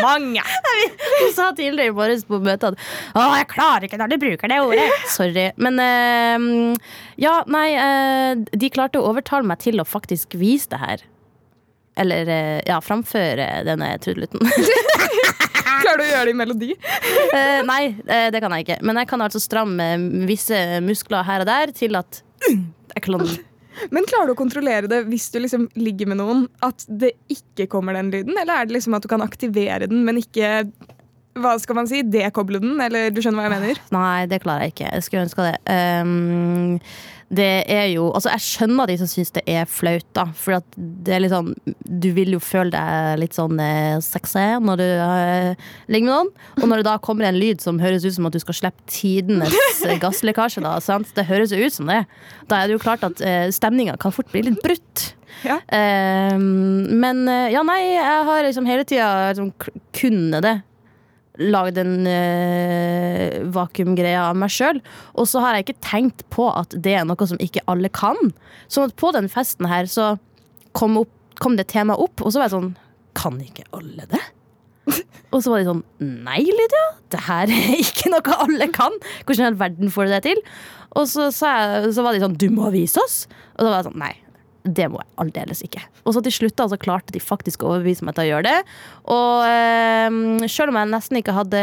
mange. 0.02 0.42
Du 1.20 1.32
sa 1.34 1.52
tidligere 1.56 1.92
i 1.92 1.94
morges 1.94 2.24
på 2.26 2.40
møtet 2.42 2.74
at 2.74 2.80
Å, 3.16 3.26
jeg 3.38 3.48
klarer 3.52 3.86
ikke 3.86 3.98
når 4.00 4.12
du 4.12 4.16
bruker 4.22 4.50
det 4.50 4.60
ordet. 4.64 4.86
Sorry. 5.12 5.50
Men 5.60 5.80
uh, 5.80 6.94
ja, 7.20 7.38
nei, 7.50 7.68
uh, 7.76 8.46
de 8.50 8.72
klarte 8.72 9.00
å 9.00 9.10
overtale 9.12 9.46
meg 9.46 9.62
til 9.62 9.80
å 9.80 9.86
faktisk 9.86 10.34
vise 10.40 10.72
det 10.72 10.82
her. 10.82 11.06
Eller 11.96 12.28
uh, 12.28 12.60
ja, 12.66 12.80
framføre 12.84 13.48
denne 13.68 13.94
trudelutten. 14.02 14.42
Klarer 15.86 16.00
du 16.00 16.04
å 16.04 16.10
gjøre 16.10 16.28
det 16.28 16.34
i 16.34 16.38
melodi? 16.38 16.70
uh, 16.76 17.60
nei, 17.72 17.82
uh, 18.04 18.28
det 18.34 18.42
kan 18.42 18.54
jeg 18.56 18.66
ikke. 18.66 18.80
Men 18.86 19.02
jeg 19.02 19.10
kan 19.12 19.26
altså 19.26 19.42
stramme 19.42 19.90
visse 20.28 20.62
muskler 20.84 21.26
her 21.28 21.44
og 21.44 21.50
der 21.50 21.76
til 21.76 21.98
at 22.00 22.22
jeg 22.46 23.04
kan 23.04 23.20
Men 23.90 24.06
klarer 24.08 24.30
du 24.30 24.34
å 24.34 24.38
kontrollere 24.38 24.90
det 24.90 25.02
hvis 25.10 25.28
du 25.34 25.40
liksom 25.42 25.68
ligger 25.78 26.10
med 26.10 26.20
noen, 26.20 26.44
at 26.64 26.84
det 26.88 27.14
ikke 27.32 27.68
kommer 27.72 27.96
den 27.96 28.12
lyden? 28.14 28.36
Eller 28.36 28.62
er 28.62 28.68
det 28.68 28.78
liksom 28.78 28.96
at 28.96 29.04
du 29.04 29.10
kan 29.12 29.24
aktivere 29.24 29.88
den, 29.90 30.04
men 30.06 30.20
ikke 30.20 30.66
hva 31.42 31.56
skal 31.60 31.78
man 31.78 31.90
si, 31.90 32.02
dekoble 32.06 32.60
den? 32.62 32.78
Eller 32.82 33.10
du 33.12 33.20
skjønner 33.22 33.42
hva 33.42 33.50
jeg 33.50 33.56
mener? 33.56 33.82
Nei, 33.94 34.24
det 34.30 34.40
klarer 34.44 34.66
jeg 34.66 34.76
ikke. 34.76 34.94
Jeg 34.94 35.06
skulle 35.06 35.26
ønske 35.26 35.46
det. 35.46 35.56
Um, 35.68 36.80
det 37.26 37.64
er 37.66 37.88
jo 37.90 38.06
Altså, 38.14 38.30
jeg 38.36 38.44
skjønner 38.44 38.86
de 38.86 38.96
som 39.00 39.08
syns 39.10 39.32
det 39.34 39.42
er 39.50 39.66
flaut, 39.66 40.06
da. 40.14 40.28
For 40.38 40.58
at 40.60 40.76
det 40.76 41.16
er 41.16 41.24
litt 41.24 41.34
sånn 41.34 41.50
Du 41.82 42.08
vil 42.14 42.36
jo 42.36 42.40
føle 42.42 42.70
deg 42.74 43.18
litt 43.22 43.34
sånn 43.34 43.58
eh, 43.62 43.98
sexy 44.04 44.44
når 44.62 44.78
du 44.80 44.84
eh, 44.86 45.66
ligger 45.90 46.06
med 46.06 46.12
noen. 46.12 46.30
Og 46.60 46.68
når 46.70 46.82
det 46.82 46.88
da 46.88 46.96
kommer 47.02 47.28
en 47.28 47.40
lyd 47.40 47.62
som 47.64 47.80
høres 47.82 48.06
ut 48.06 48.14
som 48.14 48.28
at 48.28 48.36
du 48.36 48.40
skal 48.42 48.58
slippe 48.60 48.86
tidenes 48.90 49.82
gasslekkasje, 50.04 50.62
da. 50.64 50.76
Sant? 50.84 51.10
Det 51.16 51.26
høres 51.26 51.54
jo 51.54 51.60
ut 51.60 51.74
som 51.74 51.90
det. 51.90 52.04
Da 52.50 52.60
er 52.60 52.70
det 52.70 52.78
jo 52.78 52.84
klart 52.84 53.04
at 53.06 53.22
eh, 53.24 53.48
stemninga 53.54 53.98
kan 54.02 54.14
fort 54.14 54.30
bli 54.30 54.46
litt 54.46 54.62
brutt. 54.64 55.10
Ja. 55.42 55.58
Eh, 55.66 56.38
men 56.38 57.26
ja, 57.52 57.66
nei, 57.66 57.80
jeg 57.96 58.24
har 58.30 58.46
liksom 58.46 58.70
hele 58.70 58.86
tida 58.86 59.10
liksom, 59.32 59.50
kunnet 59.96 60.46
det 60.46 60.56
lagd 61.42 61.78
en 61.80 62.06
uh, 62.08 63.42
vakuumgreie 63.54 64.20
av 64.20 64.38
meg 64.38 64.52
sjøl. 64.52 64.80
Og 65.18 65.28
så 65.30 65.42
har 65.44 65.56
jeg 65.56 65.66
ikke 65.66 65.84
tenkt 65.84 66.24
på 66.34 66.48
at 66.52 66.72
det 66.72 66.96
er 66.98 67.06
noe 67.08 67.28
som 67.28 67.40
ikke 67.42 67.64
alle 67.70 67.90
kan. 67.92 68.32
Sånn 68.72 68.88
at 68.88 68.96
på 69.00 69.12
den 69.16 69.30
festen 69.32 69.68
her 69.70 69.90
så 69.90 70.14
kom, 70.76 70.98
opp, 71.02 71.12
kom 71.42 71.58
det 71.58 71.68
temaet 71.72 72.02
opp, 72.02 72.22
og 72.22 72.32
så 72.32 72.40
var 72.40 72.50
jeg 72.50 72.56
sånn 72.58 72.74
Kan 73.16 73.38
ikke 73.40 73.64
alle 73.76 74.08
det? 74.10 74.22
Og 75.34 75.40
så 75.42 75.50
var 75.50 75.62
de 75.62 75.66
sånn 75.66 75.82
Nei, 76.26 76.42
Lydia, 76.44 76.84
det 77.12 77.22
her 77.26 77.50
er 77.50 77.72
ikke 77.80 78.12
noe 78.12 78.36
alle 78.44 78.68
kan. 78.74 78.94
Hvordan 79.24 79.42
i 79.42 79.48
all 79.50 79.58
verden 79.60 79.92
får 79.92 80.06
du 80.06 80.14
det 80.14 80.22
til? 80.28 80.42
Og 80.96 81.08
så, 81.10 81.30
så, 81.34 81.50
jeg, 81.50 81.90
så 81.96 82.04
var 82.06 82.14
de 82.14 82.22
sånn 82.22 82.38
Du 82.40 82.46
må 82.54 82.70
vise 82.74 83.00
oss. 83.02 83.24
Og 83.56 83.64
da 83.64 83.72
var 83.72 83.82
jeg 83.82 83.90
sånn 83.90 84.00
Nei. 84.04 84.14
Det 84.66 84.88
må 84.90 84.98
jeg 84.98 85.08
aldeles 85.22 85.60
ikke. 85.62 85.82
Og 86.02 86.16
så 86.16 86.22
til 86.26 86.34
slutt 86.34 86.56
da, 86.58 86.66
så 86.72 86.78
klarte 86.80 87.14
de 87.14 87.22
faktisk 87.22 87.62
å 87.62 87.68
overbevise 87.70 88.06
meg 88.06 88.16
til 88.16 88.24
å 88.24 88.30
gjøre 88.32 88.46
det. 88.48 88.78
Og 89.14 89.44
eh, 89.46 90.48
selv 90.50 90.72
om 90.72 90.78
jeg 90.80 90.90
nesten 90.90 91.20
ikke 91.20 91.36
hadde 91.36 91.60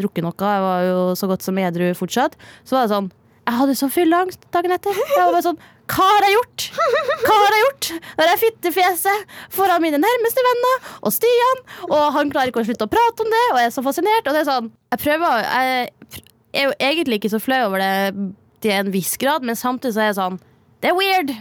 drukket 0.00 0.26
noe, 0.26 0.34
jeg 0.34 0.64
var 0.64 0.88
jo 0.88 0.96
så 1.18 1.28
godt 1.30 1.46
som 1.46 1.60
edru 1.62 1.92
fortsatt, 1.98 2.34
så 2.66 2.78
var 2.78 2.88
det 2.88 2.94
sånn 2.96 3.12
Jeg 3.44 3.58
hadde 3.60 3.76
så 3.78 3.90
fylleangst 3.92 4.46
dagen 4.56 4.74
etter. 4.74 4.98
Jeg 4.98 5.20
var 5.20 5.30
bare 5.36 5.46
sånn 5.46 5.60
Hva 5.94 6.08
har 6.10 6.26
jeg 6.26 6.36
gjort? 6.38 6.66
Hva 7.26 7.38
har 7.38 7.56
jeg 7.56 7.64
gjort? 7.66 7.90
Når 8.18 8.30
jeg 8.32 8.42
fittefjeset 8.44 9.34
foran 9.54 9.84
mine 9.84 10.00
nærmeste 10.02 10.46
venner 10.48 10.92
og 11.04 11.14
Stian, 11.14 11.64
og 11.90 12.06
han 12.16 12.32
klarer 12.34 12.50
ikke 12.50 12.64
å 12.64 12.68
slutte 12.70 12.88
å 12.88 12.94
prate 12.94 13.26
om 13.26 13.30
det, 13.34 13.44
og 13.52 13.60
jeg 13.60 13.70
er 13.70 13.74
så 13.78 13.84
fascinert. 13.84 14.26
Og 14.26 14.34
det 14.34 14.42
er 14.42 14.50
sånn 14.50 14.70
Jeg 14.96 15.04
prøver 15.06 15.44
Jeg 15.44 15.90
er 16.54 16.70
jo 16.70 16.78
egentlig 16.90 17.20
ikke 17.20 17.34
så 17.36 17.42
flau 17.42 17.66
over 17.68 17.84
det 17.84 17.94
til 18.64 18.72
en 18.74 18.94
viss 18.94 19.18
grad, 19.20 19.44
men 19.44 19.58
samtidig 19.60 19.94
så 19.94 20.02
er 20.06 20.10
jeg 20.10 20.18
sånn 20.22 20.40
Det 20.80 20.90
er 20.90 20.96
weird. 20.98 21.34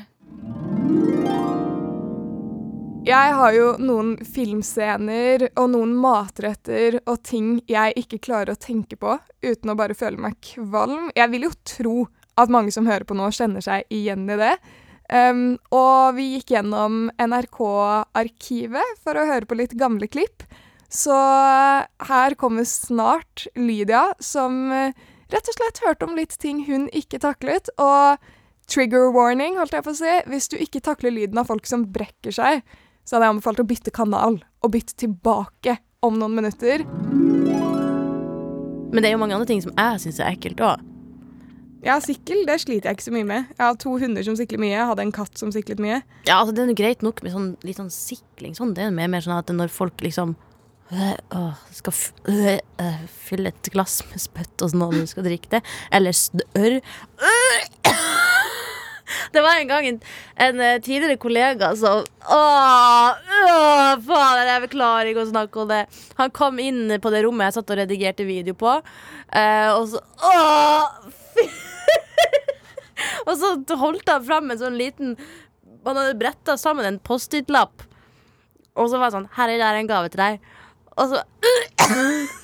Jeg 3.03 3.33
har 3.35 3.51
jo 3.51 3.65
noen 3.83 4.13
filmscener 4.23 5.49
og 5.59 5.73
noen 5.73 5.91
matretter 5.99 7.01
og 7.01 7.17
ting 7.27 7.57
jeg 7.67 7.97
ikke 7.99 8.21
klarer 8.29 8.53
å 8.53 8.59
tenke 8.59 8.95
på 8.95 9.17
uten 9.43 9.71
å 9.73 9.75
bare 9.75 9.97
føle 9.97 10.21
meg 10.23 10.37
kvalm. 10.39 11.09
Jeg 11.11 11.27
vil 11.33 11.49
jo 11.49 11.51
tro 11.67 11.95
at 12.39 12.53
mange 12.53 12.71
som 12.71 12.87
hører 12.87 13.03
på 13.03 13.17
nå, 13.19 13.27
kjenner 13.35 13.65
seg 13.65 13.83
igjen 13.91 14.23
i 14.31 14.37
det. 14.39 14.53
Um, 15.11 15.57
og 15.75 16.15
vi 16.15 16.29
gikk 16.37 16.53
gjennom 16.55 17.09
NRK-arkivet 17.19 19.01
for 19.03 19.19
å 19.19 19.25
høre 19.27 19.49
på 19.51 19.57
litt 19.59 19.75
gamle 19.75 20.07
klipp. 20.07 20.45
Så 20.87 21.17
her 22.07 22.37
kommer 22.39 22.63
snart 22.69 23.49
Lydia, 23.59 24.13
som 24.23 24.71
eh, 24.71 24.95
rett 25.33 25.51
og 25.51 25.57
slett 25.57 25.83
hørte 25.83 26.07
om 26.07 26.15
litt 26.15 26.37
ting 26.39 26.63
hun 26.69 26.87
ikke 26.95 27.19
taklet. 27.25 27.67
Og 27.81 28.15
trigger 28.71 29.11
warning, 29.11 29.59
holdt 29.59 29.75
jeg 29.75 29.83
på 29.83 29.91
å 29.91 29.99
si. 29.99 30.15
Hvis 30.31 30.47
du 30.53 30.55
ikke 30.61 30.85
takler 30.87 31.11
lyden 31.11 31.41
av 31.41 31.51
folk 31.51 31.67
som 31.67 31.83
brekker 31.91 32.31
seg, 32.31 32.63
så 33.03 33.15
hadde 33.15 33.27
jeg 33.27 33.35
anbefalt 33.35 33.61
å 33.63 33.67
bytte 33.67 33.93
kanal 33.95 34.39
og 34.63 34.73
bytte 34.73 34.95
tilbake 35.03 35.77
om 36.03 36.17
noen 36.19 36.39
minutter. 36.39 36.83
Men 38.93 39.01
det 39.01 39.09
er 39.09 39.15
jo 39.15 39.21
mange 39.21 39.35
andre 39.37 39.49
ting 39.49 39.63
som 39.63 39.73
jeg 39.75 40.03
syns 40.03 40.19
er 40.21 40.33
ekkelt 40.35 40.63
òg. 40.63 40.89
Ja, 41.83 41.97
sikkel 41.99 42.45
det 42.47 42.61
sliter 42.63 42.89
jeg 42.89 42.97
ikke 42.97 43.09
så 43.09 43.13
mye 43.15 43.27
med. 43.27 43.49
Jeg 43.57 43.63
har 43.65 43.75
to 43.81 43.97
hunder 43.99 44.23
som 44.23 44.37
sikler 44.39 44.61
mye, 44.61 44.71
jeg 44.71 44.87
hadde 44.87 45.03
en 45.03 45.15
katt 45.15 45.35
som 45.39 45.51
siklet 45.51 45.81
mye. 45.83 45.99
Ja, 46.29 46.37
altså, 46.37 46.53
det 46.55 46.63
er 46.63 46.71
jo 46.71 46.79
greit 46.79 47.03
nok 47.03 47.19
med 47.25 47.33
sånn, 47.35 47.49
litt 47.67 47.81
sånn 47.81 47.91
sikling. 47.91 48.55
Sånn. 48.55 48.71
Det 48.77 48.85
er 48.85 48.95
mer, 48.95 49.11
mer 49.11 49.25
sånn 49.25 49.35
at 49.35 49.51
når 49.51 49.73
folk 49.73 49.99
liksom 50.05 50.37
øh, 50.93 51.17
øh, 51.35 51.65
skal 51.75 51.97
øh, 52.31 52.55
øh, 52.85 53.01
fylle 53.25 53.51
et 53.51 53.71
glass 53.75 53.99
med 54.13 54.23
spytt 54.23 54.63
og 54.63 54.71
sånn, 54.71 54.85
og 54.85 54.95
du 54.95 55.03
skal 55.11 55.27
drikke 55.27 55.57
det, 55.57 55.63
eller 55.91 56.15
snørr 56.15 56.79
Det 59.33 59.41
var 59.41 59.57
en 59.57 59.67
gang 59.67 59.87
en, 59.89 59.99
en 60.45 60.59
eh, 60.61 60.79
tidligere 60.81 61.17
kollega 61.17 61.71
som 61.79 62.03
Åh, 62.29 63.21
åh 63.49 63.93
faen, 64.05 64.41
jeg 64.45 64.69
klarer 64.75 65.09
ikke 65.09 65.23
å 65.25 65.31
snakke 65.31 65.63
om 65.63 65.71
det. 65.71 65.81
Han 66.19 66.33
kom 66.35 66.61
inn 66.61 66.93
på 67.01 67.11
det 67.13 67.23
rommet 67.25 67.49
jeg 67.49 67.57
satt 67.57 67.73
og 67.73 67.79
redigerte 67.81 68.27
video 68.27 68.53
på, 68.57 68.75
eh, 69.33 69.69
og 69.73 69.87
så 69.89 70.03
Åh, 70.29 71.09
fy. 71.33 71.47
Og 73.27 73.33
så 73.39 73.49
holdt 73.79 74.07
han 74.07 74.23
fram 74.23 74.51
en 74.53 74.59
sånn 74.59 74.77
liten 74.79 75.15
Han 75.83 75.97
hadde 75.97 76.15
bretta 76.19 76.53
sammen 76.59 76.85
en 76.87 76.99
Post-It-lapp, 77.03 77.83
og 78.77 78.87
så 78.89 78.99
var 78.99 79.09
det 79.09 79.17
sånn 79.17 79.27
Her 79.35 79.51
er 79.57 79.79
en 79.79 79.89
gave 79.89 80.11
til 80.13 80.21
deg. 80.21 80.53
Og 80.93 81.11
så 81.11 81.23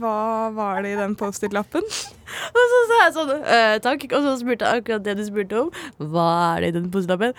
Hva 0.00 0.16
var 0.56 0.82
det 0.84 0.92
i 0.94 0.98
den 1.00 1.14
Post-It-lappen? 1.18 1.84
Og 2.56 2.62
så 2.72 2.78
sa 2.90 2.98
jeg 3.02 3.14
sånn 3.16 3.32
«Øh, 3.40 3.76
Takk. 3.84 4.06
Og 4.12 4.20
så 4.26 4.34
spurte 4.40 4.68
jeg 4.68 4.82
akkurat 4.82 5.04
det 5.06 5.14
du 5.18 5.24
spurte 5.26 5.54
om. 5.64 5.70
Hva 6.12 6.28
er 6.54 6.58
det 6.64 6.68
i 6.72 6.76
den 6.78 6.88
Post-It-lappen? 6.94 7.32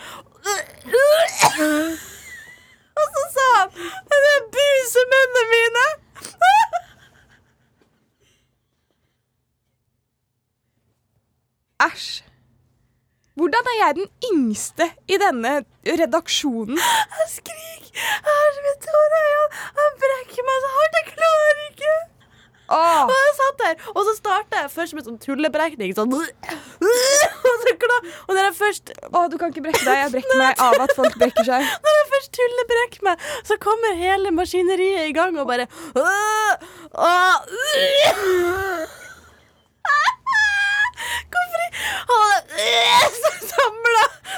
Og 2.93 3.05
så 3.15 3.21
sa 3.33 3.45
han 3.55 3.69
Det 4.11 4.17
er 4.33 4.41
busemennene 4.53 5.43
mine! 5.53 5.85
Æsj. 11.87 12.23
Hvordan 13.35 13.65
er 13.71 13.77
jeg 13.85 13.95
den 13.95 14.07
yngste 14.31 14.85
i 15.09 15.15
denne 15.25 15.53
redaksjonen? 15.87 16.77
Jeg 17.19 17.29
skriker. 17.37 17.91
Helvete, 18.27 18.87
hvor 18.93 19.09
er 19.21 19.31
han? 19.39 19.49
Han 19.79 19.91
brekker 20.03 20.43
meg 20.49 20.57
så 20.65 20.69
hardt. 20.77 20.95
Jeg. 20.99 21.12
Åh, 22.69 23.04
Og 23.04 23.12
jeg 23.12 23.34
satt 23.38 23.58
der, 23.60 23.73
og 23.91 24.06
så 24.08 24.13
starta 24.17 24.62
jeg 24.63 24.71
først 24.71 24.95
med 24.97 25.08
sånn 25.08 25.19
tulleberekning. 25.21 25.91
Sånn. 25.97 26.13
Og, 27.43 27.58
så 27.63 27.73
klar, 27.80 28.06
og 28.28 28.32
når 28.36 28.45
jeg 28.47 28.56
først 28.56 28.91
åh, 29.10 29.26
du 29.32 29.36
kan 29.39 29.52
ikke 29.52 29.63
brekke 29.65 29.84
deg. 29.84 29.97
Jeg 29.99 30.12
brekker 30.15 30.39
meg 30.43 30.62
av 30.63 30.78
at 30.86 30.93
folk 30.95 31.15
brekker 31.19 31.45
seg. 31.47 31.63
Når 31.86 31.97
jeg 31.99 32.08
først 32.13 32.32
tullebrekker 32.38 33.06
meg, 33.08 33.26
så 33.47 33.58
kommer 33.62 33.95
hele 33.99 34.32
maskineriet 34.36 35.10
i 35.12 35.15
gang 35.15 35.38
og 35.39 35.47
bare 35.52 35.67
«Åh! 35.99 36.54
Åh! 36.93 37.38
Hvorfor 41.34 41.62
Han 42.10 42.30
har 42.34 42.43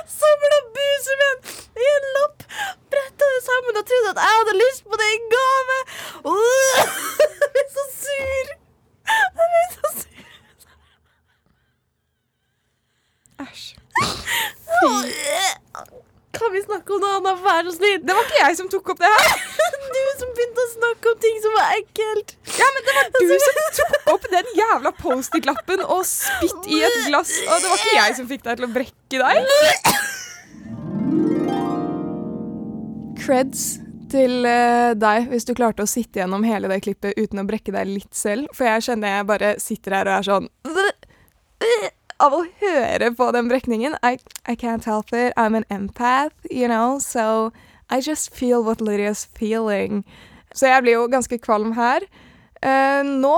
samla 0.09 0.59
buset 0.75 1.21
min 1.21 1.39
i 1.83 1.87
en 1.91 2.05
lapp, 2.17 2.45
bretta 2.93 3.25
det 3.33 3.41
sammen 3.45 3.79
og 3.81 3.85
trodde 3.89 4.13
at 4.13 4.21
jeg 4.23 4.39
hadde 4.39 4.55
lyst 4.61 4.83
på 4.89 4.99
det 5.01 5.09
i 5.13 5.19
gave. 5.35 5.77
Blir 7.65 7.73
så 7.73 7.83
sur. 7.97 8.47
Jeg 9.09 9.29
ble 9.37 9.61
så 9.73 9.87
sur. 9.99 10.25
Æsj. 13.45 13.65
Kan 16.35 16.49
vi 16.53 16.61
snakke 16.61 16.93
om 16.93 16.99
noe 17.01 17.13
annet, 17.17 17.39
vær 17.41 17.63
så 17.65 17.73
snill? 17.77 18.01
Det 18.05 18.13
var 18.17 18.27
ikke 18.27 18.41
jeg 18.43 18.57
som 18.59 18.69
tok 18.69 18.91
opp 18.93 19.01
det 19.01 19.09
her. 19.13 19.29
Du 19.95 19.99
som 20.19 20.29
begynte 20.35 20.59
å 20.63 20.69
snakke 20.71 21.11
om 21.11 21.17
ting 21.23 21.37
som 21.43 21.53
var 21.55 21.67
ekkelt. 21.77 22.29
Ja, 22.59 22.67
men 22.75 22.81
det 22.85 22.93
var 22.97 23.05
du 23.15 23.33
som 23.45 23.53
tok 23.79 24.09
opp 24.13 24.25
den 24.31 24.47
jævla 24.57 24.91
Post-It-lappen 24.99 25.81
og 25.85 26.01
spytt 26.09 26.69
i 26.69 26.81
et 26.85 26.97
glass. 27.07 27.31
Og 27.47 27.55
det 27.63 27.71
var 27.71 27.81
ikke 27.81 27.95
jeg 27.97 28.17
som 28.19 28.29
fikk 28.29 28.43
deg 28.45 28.59
til 28.59 28.67
å 28.67 28.71
brekke 28.75 29.17
deg. 29.23 29.37
Creds 33.23 33.84
til 34.11 34.45
eh, 34.47 34.93
deg 34.97 35.29
hvis 35.31 35.47
du 35.47 35.53
klarte 35.57 35.85
å 35.85 35.89
sitte 35.89 36.21
gjennom 36.21 36.45
hele 36.47 36.69
det 36.71 36.81
klippet 36.85 37.17
uten 37.17 37.41
å 37.41 37.45
brekke 37.47 37.73
deg 37.75 37.89
litt 37.89 38.15
selv. 38.15 38.49
For 38.55 38.67
jeg 38.67 38.85
kjenner 38.87 39.17
jeg 39.17 39.27
bare 39.29 39.55
sitter 39.61 39.97
her 39.97 40.09
og 40.09 40.17
er 40.19 40.27
sånn 40.29 40.49
Av 42.25 42.31
å 42.31 42.45
høre 42.61 43.09
på 43.11 43.25
den 43.35 43.49
brekningen. 43.51 43.97
I, 43.99 44.15
I 44.47 44.55
can't 44.55 44.85
help 44.87 45.11
it. 45.11 45.33
I'm 45.35 45.55
an 45.57 45.65
empath, 45.69 46.35
you 46.49 46.69
know, 46.69 46.97
so 46.99 47.51
I 47.89 47.99
just 47.99 48.33
feel 48.33 48.63
what 48.63 48.79
Lydia's 48.79 49.25
feeling. 49.35 50.05
Så 50.55 50.69
jeg 50.71 50.85
blir 50.85 50.95
jo 50.95 51.09
ganske 51.11 51.39
kvalm 51.43 51.73
her. 51.75 52.07
Uh, 52.63 53.03
nå 53.03 53.35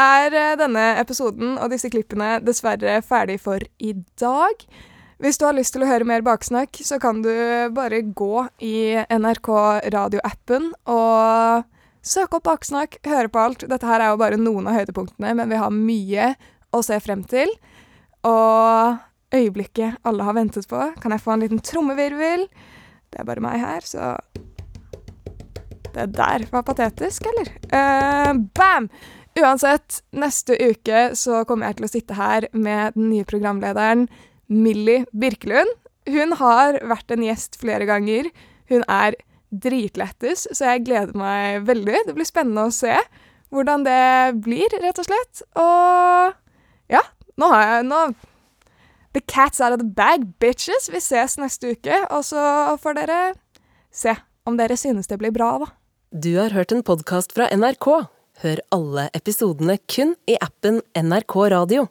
er 0.00 0.34
eh, 0.34 0.56
denne 0.58 0.86
episoden 0.98 1.58
og 1.60 1.70
disse 1.70 1.90
klippene 1.92 2.38
dessverre 2.42 2.98
ferdig 3.06 3.38
for 3.44 3.62
i 3.78 3.92
dag. 4.20 4.64
Hvis 5.22 5.38
du 5.38 5.44
har 5.46 5.54
lyst 5.54 5.76
til 5.76 5.84
å 5.84 5.88
høre 5.88 6.06
mer 6.08 6.24
baksnakk, 6.26 6.80
så 6.82 6.98
kan 7.02 7.22
du 7.22 7.30
bare 7.74 8.02
gå 8.02 8.46
i 8.66 8.98
NRK 9.14 9.50
radioappen 9.94 10.72
og 10.90 11.68
søke 12.04 12.40
opp 12.40 12.48
baksnakk, 12.48 12.98
høre 13.06 13.30
på 13.30 13.42
alt. 13.42 13.66
Dette 13.70 13.88
her 13.88 14.02
er 14.02 14.12
jo 14.12 14.20
bare 14.20 14.40
noen 14.40 14.66
av 14.68 14.78
høydepunktene, 14.80 15.36
men 15.38 15.52
vi 15.52 15.60
har 15.60 15.74
mye 15.74 16.32
å 16.74 16.82
se 16.84 16.98
frem 17.02 17.22
til. 17.30 17.52
Og 18.26 18.98
øyeblikket 19.34 20.02
alle 20.02 20.26
har 20.26 20.36
ventet 20.36 20.66
på. 20.70 20.82
Kan 21.00 21.14
jeg 21.14 21.22
få 21.22 21.36
en 21.36 21.46
liten 21.46 21.62
trommevirvel? 21.62 22.48
Det 23.10 23.22
er 23.22 23.28
bare 23.28 23.44
meg 23.44 23.62
her, 23.62 23.86
så 23.86 24.16
Det 25.94 26.08
der 26.10 26.42
var 26.50 26.64
patetisk, 26.66 27.22
eller? 27.30 27.52
Uh, 27.70 28.34
bam! 28.58 28.90
Uansett, 29.38 30.02
neste 30.14 30.56
uke 30.58 31.12
så 31.18 31.44
kommer 31.46 31.70
jeg 31.70 31.78
til 31.78 31.86
å 31.86 31.90
sitte 31.90 32.16
her 32.18 32.46
med 32.52 32.94
den 32.94 33.12
nye 33.12 33.26
programlederen 33.26 34.08
Millie 34.48 35.04
Birkelund. 35.12 35.70
Hun 36.10 36.34
har 36.40 36.80
vært 36.84 37.14
en 37.14 37.24
gjest 37.24 37.56
flere 37.60 37.86
ganger. 37.88 38.28
Hun 38.68 38.84
er 38.90 39.16
dritlættis, 39.54 40.48
så 40.52 40.74
jeg 40.74 40.84
gleder 40.88 41.16
meg 41.16 41.64
veldig. 41.68 42.04
Det 42.08 42.16
blir 42.16 42.28
spennende 42.28 42.66
å 42.68 42.74
se 42.74 42.96
hvordan 43.54 43.84
det 43.86 44.42
blir, 44.44 44.72
rett 44.82 44.98
og 44.98 45.06
slett. 45.06 45.44
Og 45.60 46.92
ja, 46.92 47.02
nå 47.40 47.50
har 47.54 47.76
jeg 47.76 47.90
nå 47.90 48.04
The 49.14 49.22
cat's 49.30 49.60
out 49.62 49.70
of 49.70 49.78
the 49.78 49.86
bag, 49.86 50.24
bitches! 50.42 50.88
Vi 50.90 50.98
ses 50.98 51.36
neste 51.38 51.76
uke, 51.76 52.00
og 52.10 52.24
så 52.26 52.42
får 52.82 52.96
dere 52.98 53.18
se 53.94 54.16
om 54.42 54.56
dere 54.58 54.74
synes 54.74 55.06
det 55.06 55.20
blir 55.20 55.30
bra, 55.30 55.52
da. 55.62 55.68
Du 56.10 56.32
har 56.34 56.50
hørt 56.50 56.74
en 56.74 56.82
podkast 56.82 57.30
fra 57.36 57.46
NRK. 57.54 57.86
Hør 58.42 58.62
alle 58.74 59.06
episodene 59.14 59.78
kun 59.86 60.16
i 60.26 60.34
appen 60.42 60.82
NRK 60.98 61.36
Radio. 61.54 61.86